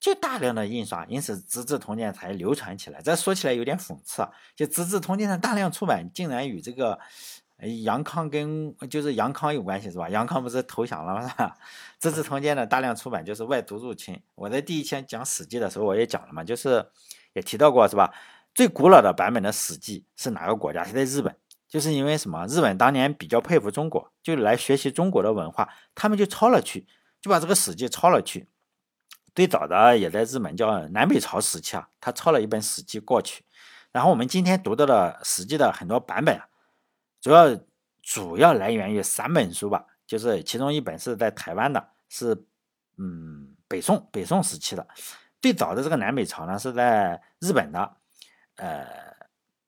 [0.00, 3.00] 就大量的印刷，因此《资治通鉴》才流传起来。
[3.00, 6.98] 这说起来有点讽刺，就《资治通鉴》的大量出版，竟然与这个。
[7.84, 10.08] 杨康跟就是杨康有关系是吧？
[10.08, 11.22] 杨康不是投降了吗？
[11.28, 11.56] 是吧？
[11.98, 14.20] 资治通鉴的大量出版就是外族入侵。
[14.34, 16.84] 我在第一天讲史记的时候我也讲了嘛，就是
[17.34, 18.12] 也提到过是吧？
[18.54, 20.84] 最古老的版本的史记是哪个国家？
[20.84, 21.34] 是在日本，
[21.68, 22.46] 就是因为什么？
[22.46, 26.86] 日本当年比较佩服中国，就来学习中国的文化，他们就抄了去，
[27.20, 28.48] 就把这个史记抄了去。
[29.34, 33.44] 最早的也在日本叫南北朝时期啊，他抄了一本《史记》过去。
[33.92, 36.46] 然后我们今天读到的《史记》的很多版本啊，
[37.22, 37.58] 主要
[38.02, 42.34] 主要来源于三本书吧，就是其中一本是在台湾的，是
[42.98, 44.86] 嗯北宋北宋时期的。
[45.40, 47.96] 最早的这个南北朝呢是在日本的，
[48.56, 48.86] 呃，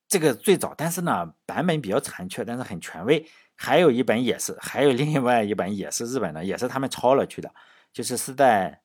[0.07, 3.25] 这个最早，但是呢版本比较残缺，但是很权威。
[3.55, 7.51] 还有一本也是，还有另外一本也是日本的，也是他们抄了去的，
[7.91, 8.79] 就是是在。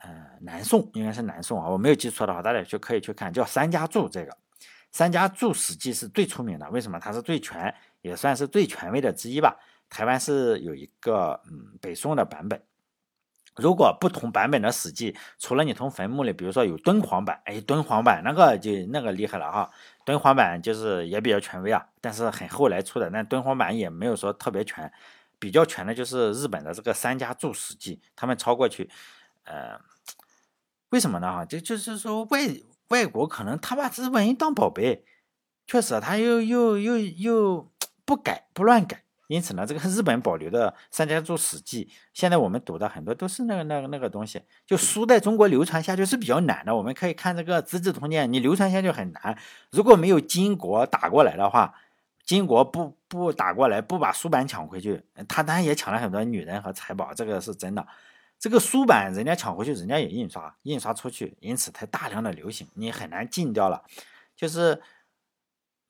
[0.00, 0.12] 呃，
[0.42, 4.36] 南宋应该是南宋啊，我没有记错的话，大家就可以去看，叫三家注这个，
[4.96, 6.98] 三家注史记是最出名的，为什么？
[6.98, 9.54] 它是最全，也算是最权威的之一吧。
[9.90, 12.62] 台湾是有一个嗯北宋的版本，
[13.56, 19.70] 如果不同版本的史记，除了你从坟墓里，比如说有敦煌版，哎，敦煌版那个就那个厉害了哈，
[20.06, 24.90] 敦煌版就是也比较权威啊，但是很后来出的，但敦煌版也没有说特别全，
[25.38, 28.88] 比较全的就是日本的这个三家注史记，他们抄过去。
[29.44, 29.78] 呃，
[30.88, 31.30] 为什么呢？
[31.30, 32.40] 哈，就就是说外
[32.88, 35.04] 外国可能他把日本人当宝贝，
[35.66, 37.72] 确实他又又又又
[38.04, 41.84] 不改不乱改，因此呢，这个日本保留的《三家注史记》，
[42.14, 46.74] 现在我们读的很多都是那个那个那个东西，就书在中国流传下去是比较难的。
[46.74, 49.36] 我们可以看这个《资治通鉴》，你流传下去很难。
[49.72, 51.74] 如果没有金国打过来的话，
[52.24, 57.84] 金国不不打过来，不把书版抢回去，他当然也抢了很多女人和财宝，这个是真的。
[58.38, 63.82] 这个书版人家抢回去，人家也印刷，印刷出去，因此才大量的流行，你很难禁掉了。
[64.36, 64.82] 就是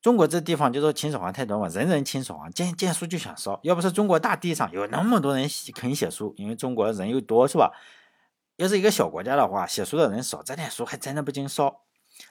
[0.00, 3.58] 中国这地方，就说秦始皇太多嘛，人人秦始皇，见见书就想烧。
[3.64, 7.72] 要不是中国大地上有那么多人肯写书，因为中国人又多，是吧？
[8.56, 11.82] 要是一个小国家的话，写书的人少，这点书还真的不经烧。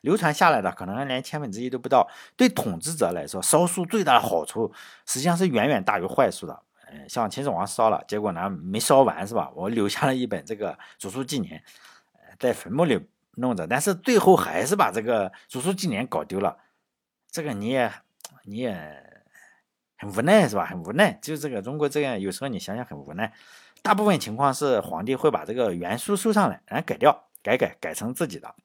[0.01, 2.09] 流传下来的可能连千分之一都不到。
[2.35, 4.73] 对统治者来说，烧书最大的好处，
[5.05, 6.63] 实际上是远远大于坏处的。
[7.07, 9.51] 像秦始皇烧了，结果呢没烧完是吧？
[9.55, 11.59] 我留下了一本这个《竹书纪年》，
[12.39, 16.57] 在坟墓里弄着，但是最后还是把这个《竹书纪年》搞丢了。
[17.29, 17.91] 这个你也
[18.43, 19.03] 你也
[19.97, 20.65] 很无奈是吧？
[20.65, 23.33] 很无奈，就这个中国这样，有时候你想想很无奈。
[23.81, 28.55] 大部分情况是皇帝会把这个原书收上来，然后改掉，改改改成自己的。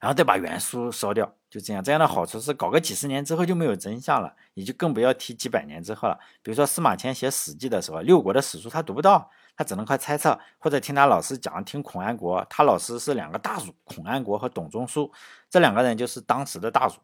[0.00, 1.82] 然后再把原书烧掉，就这样。
[1.82, 6.18] 这样的好处是，搞个几十年之后就没有真相了，也就更不要提几百年之后了。
[6.42, 12.44] 比如说司马迁写《史记》的时候，六国的史书他读不到，他只能靠猜测，或者听他老师讲，听孔安国。
[12.50, 15.10] 他老师是两个大儒，孔安国和董仲舒，
[15.48, 16.94] 这两个人就是当时的大儒。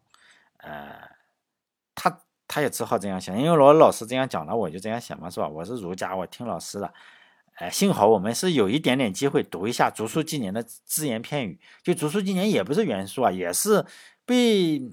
[0.58, 0.94] 呃，
[1.94, 5.48] 他他也只好这样想，因为我老师这样讲了，我就这样想嘛，是吧？
[5.48, 6.92] 我是儒家，我听老师的。
[7.54, 11.60] 哎，幸好我们是有一点点机会读一下《竹书纪年》的只言片语。
[11.82, 13.84] 就《竹书纪年》也不是原书啊，也是
[14.24, 14.90] 被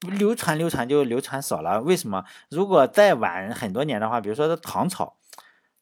[0.00, 1.80] 流传流传就流传少了。
[1.80, 2.24] 为什么？
[2.50, 5.16] 如果再晚很多年的话，比如说是唐朝，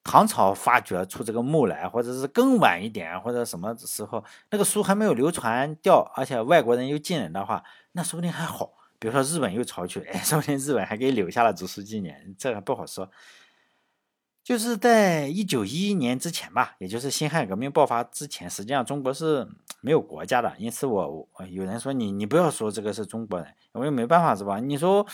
[0.04, 7.62] 唐朝发掘出这个墓来，或者是更晚一点，或者什么时候那个书还没有流传掉，而且外国人又进人的话，
[7.92, 8.72] 那说不定还好。
[8.98, 13.10] 比如说日本又抄去，哎，说不定日本还给留下了《竹书纪年》，这个不好说。
[14.47, 19.44] 就是在一九一一年之前吧，也就是辛亥革命爆发之前，实际上中国是
[19.80, 20.55] 没有国家的。
[20.57, 24.61] 因此，我有人说你，你不要说这个是中国人，我也没办法是吧？
[24.61, 25.05] 你说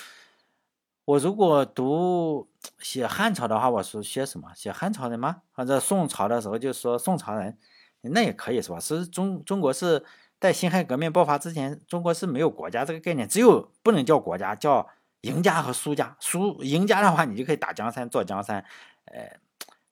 [1.07, 2.47] 我如果读
[2.80, 4.53] 写汉朝的话，我是写什么？
[4.55, 5.41] 写汉朝人吗？
[5.53, 7.57] 或者宋朝的时候就说宋朝人，
[8.03, 8.78] 那也可以是吧？
[8.78, 10.05] 是中中国是
[10.39, 14.87] 在辛亥革命爆发之前，中国是没有国家这个概念，只有不能叫国家，叫
[15.22, 16.14] 赢家和输家。
[16.20, 18.62] 输赢家的话，你就可以打江山坐江山。
[19.07, 19.36] 呃，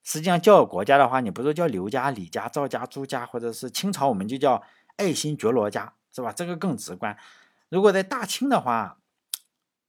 [0.02, 4.62] 实际上叫国家的话，你不是叫刘家、李家、赵家、朱家，或者是清朝，我们就叫
[4.96, 6.32] 爱新觉罗家，是吧？
[6.32, 7.16] 这个更直观。
[7.68, 8.98] 如果在大清的话，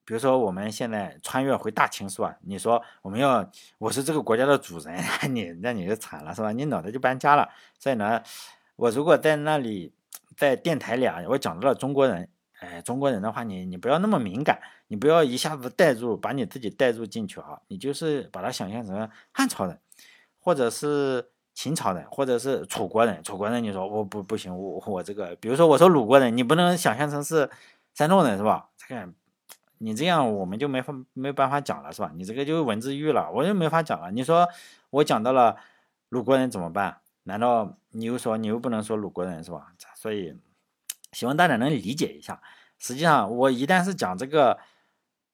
[0.04, 2.36] 比如说我们现在穿越回大清，是吧？
[2.42, 5.04] 你说我们要我是这个国家的主人，
[5.34, 6.52] 你那你就惨了，是吧？
[6.52, 7.50] 你脑袋就搬家了。
[7.78, 8.22] 所以呢，
[8.76, 9.94] 我如果在那里
[10.36, 12.28] 在电台里啊，我讲到了中国人。
[12.62, 17.60] 哎，中国人的话，你你不要那么敏感，你不要一下子带入，把你自己带入进去啊！
[17.70, 19.80] 你就是把它想象成汉朝人，
[20.40, 23.24] 或者是秦朝人，或者是楚国人。
[23.24, 27.50] 楚国人，你说我不不行，我我这个，比如说我说鲁国人，你不能想象成是
[27.96, 28.70] 山东人是吧？
[28.78, 29.10] 这个
[29.80, 32.12] 你这样我们就没法没办法讲了是吧？
[32.16, 34.12] 你这个就文字狱了，我就没法讲了。
[34.12, 34.48] 你说
[34.92, 35.58] 我讲到了
[36.10, 37.00] 鲁国人怎么办？
[37.24, 39.74] 难道你又说你又不能说鲁国人是吧？
[39.96, 40.38] 所以。
[41.12, 42.42] 希望大家能理解一下。
[42.80, 44.58] 实际上，我一旦是讲这个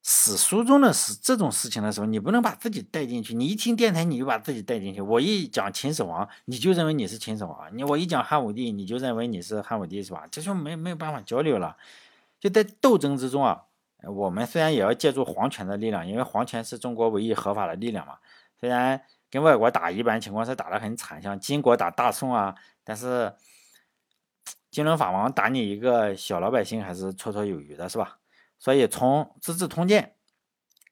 [0.04, 3.34] 史书中的事这种事情的时候，你不能把自己带进去。
[3.34, 5.02] 你一听电台，你就把自己带进去。
[5.02, 10.26] 我一讲秦始皇，你就认为你是秦始皇；你我一讲汉武帝，你就认为你是汉武帝，是吧？
[10.32, 11.76] 这就没没有办法交流了。
[12.40, 13.64] 就在斗争之中啊，
[14.04, 18.18] 我们虽然也要借助皇权的力量，因为皇权是中国唯一合法的力量嘛。
[18.60, 19.02] 虽然
[19.32, 22.56] 跟外国打，一般情况是打得很惨，像金国打大宋啊。
[22.84, 23.34] 但是
[24.70, 28.20] 金轮法王打你一个小老百姓还是绰绰有余的，是吧？
[28.60, 30.04] 所以从《资治通鉴》，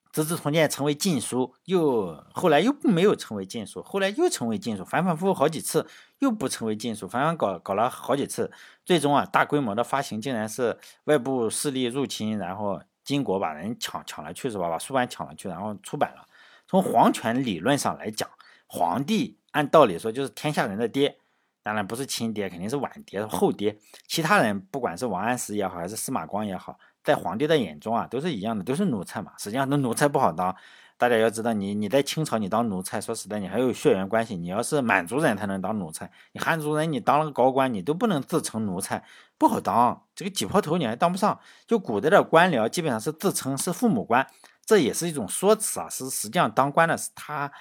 [0.14, 5.86] 《资治通鉴》成为禁书，又后来又没有成为禁书，后来又成为禁书，反反复复好几次，
[6.20, 8.52] 又不成为禁书，反反搞搞了好几次，
[8.86, 14.70] 最终啊，大规模的发行竟然是外部势力入侵，然后金国把人抢抢了去，是吧？
[14.70, 16.28] 把书版抢了去，然后出版了。
[16.68, 18.30] 从皇权理论上来讲，
[18.68, 21.18] 皇帝按道理说就是天下人的爹，
[21.66, 23.76] 当然不是亲爹，肯定是晚爹、后爹。
[24.08, 29.32] 其他人不管是王安石也好，还是司马光也好，在皇帝的眼中啊，都是一样的，都是奴才嘛。
[29.40, 30.56] 实际上，那奴才不好当。
[30.96, 34.36] 大家要知道，你你在清朝你当奴才，说实在，你还有血缘关系。
[34.36, 39.04] 你要是满族人才能当奴才，你汉族人你当了个高官，你都不能自称奴才，
[39.40, 40.04] 不好当。
[40.14, 41.40] 这个挤破头你还当不上。
[41.66, 44.28] 就古代的官僚基本上是自称是父母官。
[44.68, 47.52] 这也是一种说辞啊，是实际上当官的是他，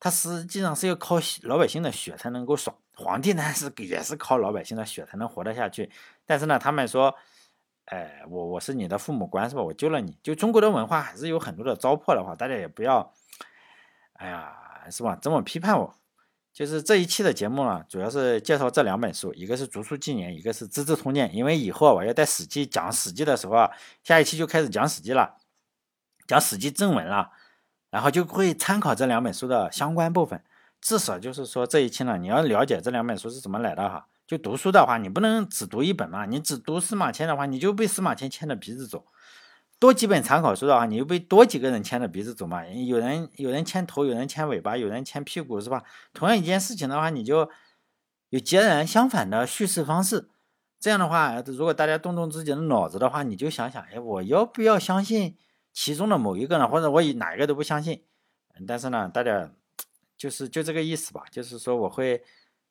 [0.00, 2.74] 他实际上是要靠老百姓的血才能够爽。
[2.96, 5.88] 皇帝呢是也是靠老百姓的血才能活得下去。
[6.24, 7.14] 但是呢，他们说，
[7.84, 9.62] 哎，我我是你的父母官是吧？
[9.62, 10.18] 我救了你。
[10.22, 13.12] 就中国的文化还是有很多的糟粕的话，大家也不要，
[14.14, 14.56] 哎呀，
[14.90, 15.16] 是吧？
[15.20, 15.94] 这么批判我。
[16.52, 21.28] 就是这一期的节目呢，主要是介绍这两本书，一个是《竹书纪年》，一个是《资治通鉴》。
[21.32, 23.70] 因为以后我要在《史记》讲《史记》的时候啊，
[24.02, 25.36] 下一期就开始讲《史记》了。
[26.26, 27.30] 讲《史记》正文了，
[27.90, 30.42] 然后就会参考这两本书的相关部分。
[30.86, 34.06] 至少就是说这一期呢，你要了解这两本书是怎么来的哈。
[34.24, 39.00] 就读书的话，你不能只读一本嘛，你只读司马迁的话，你就被司马迁牵着鼻子走；
[39.80, 42.64] 多几本参考书的话，你又被多几个人牵着鼻子走嘛。
[42.64, 45.82] 有人有人牵头，有人牵尾巴，有人牵屁股，是吧？
[46.12, 47.50] 同样一件事情的话，你就
[48.28, 50.28] 有截然相反的叙事方式。
[50.78, 55.36] 这样的话，如果大家动动自己的脑子的话，你就想想，哎，我要不要相信？
[55.72, 58.04] 其中的某一个呢，或者我以哪一个都不相信，
[58.68, 59.50] 但是呢，大家
[60.16, 62.22] 就是就这个意思吧，就是说我会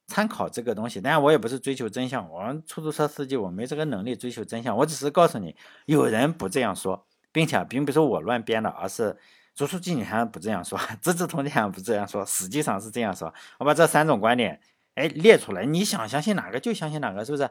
[0.07, 9.11] 参考这个东西，当然我也不是追求真相，我们出租车司机我没这个能力追求真相，我只是告诉你，有人不这样说，并且并不是我乱编的，而是
[9.55, 13.33] 《竹书纪年》上不这样说，《资治通鉴》上不这样说，实际上是这样说。
[13.59, 14.59] 我把这三种观点
[14.95, 17.43] 哎列出来，你想相信哪个就相信哪个，是不是？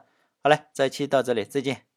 [0.43, 1.94] 好嘞，这期到这里，再见。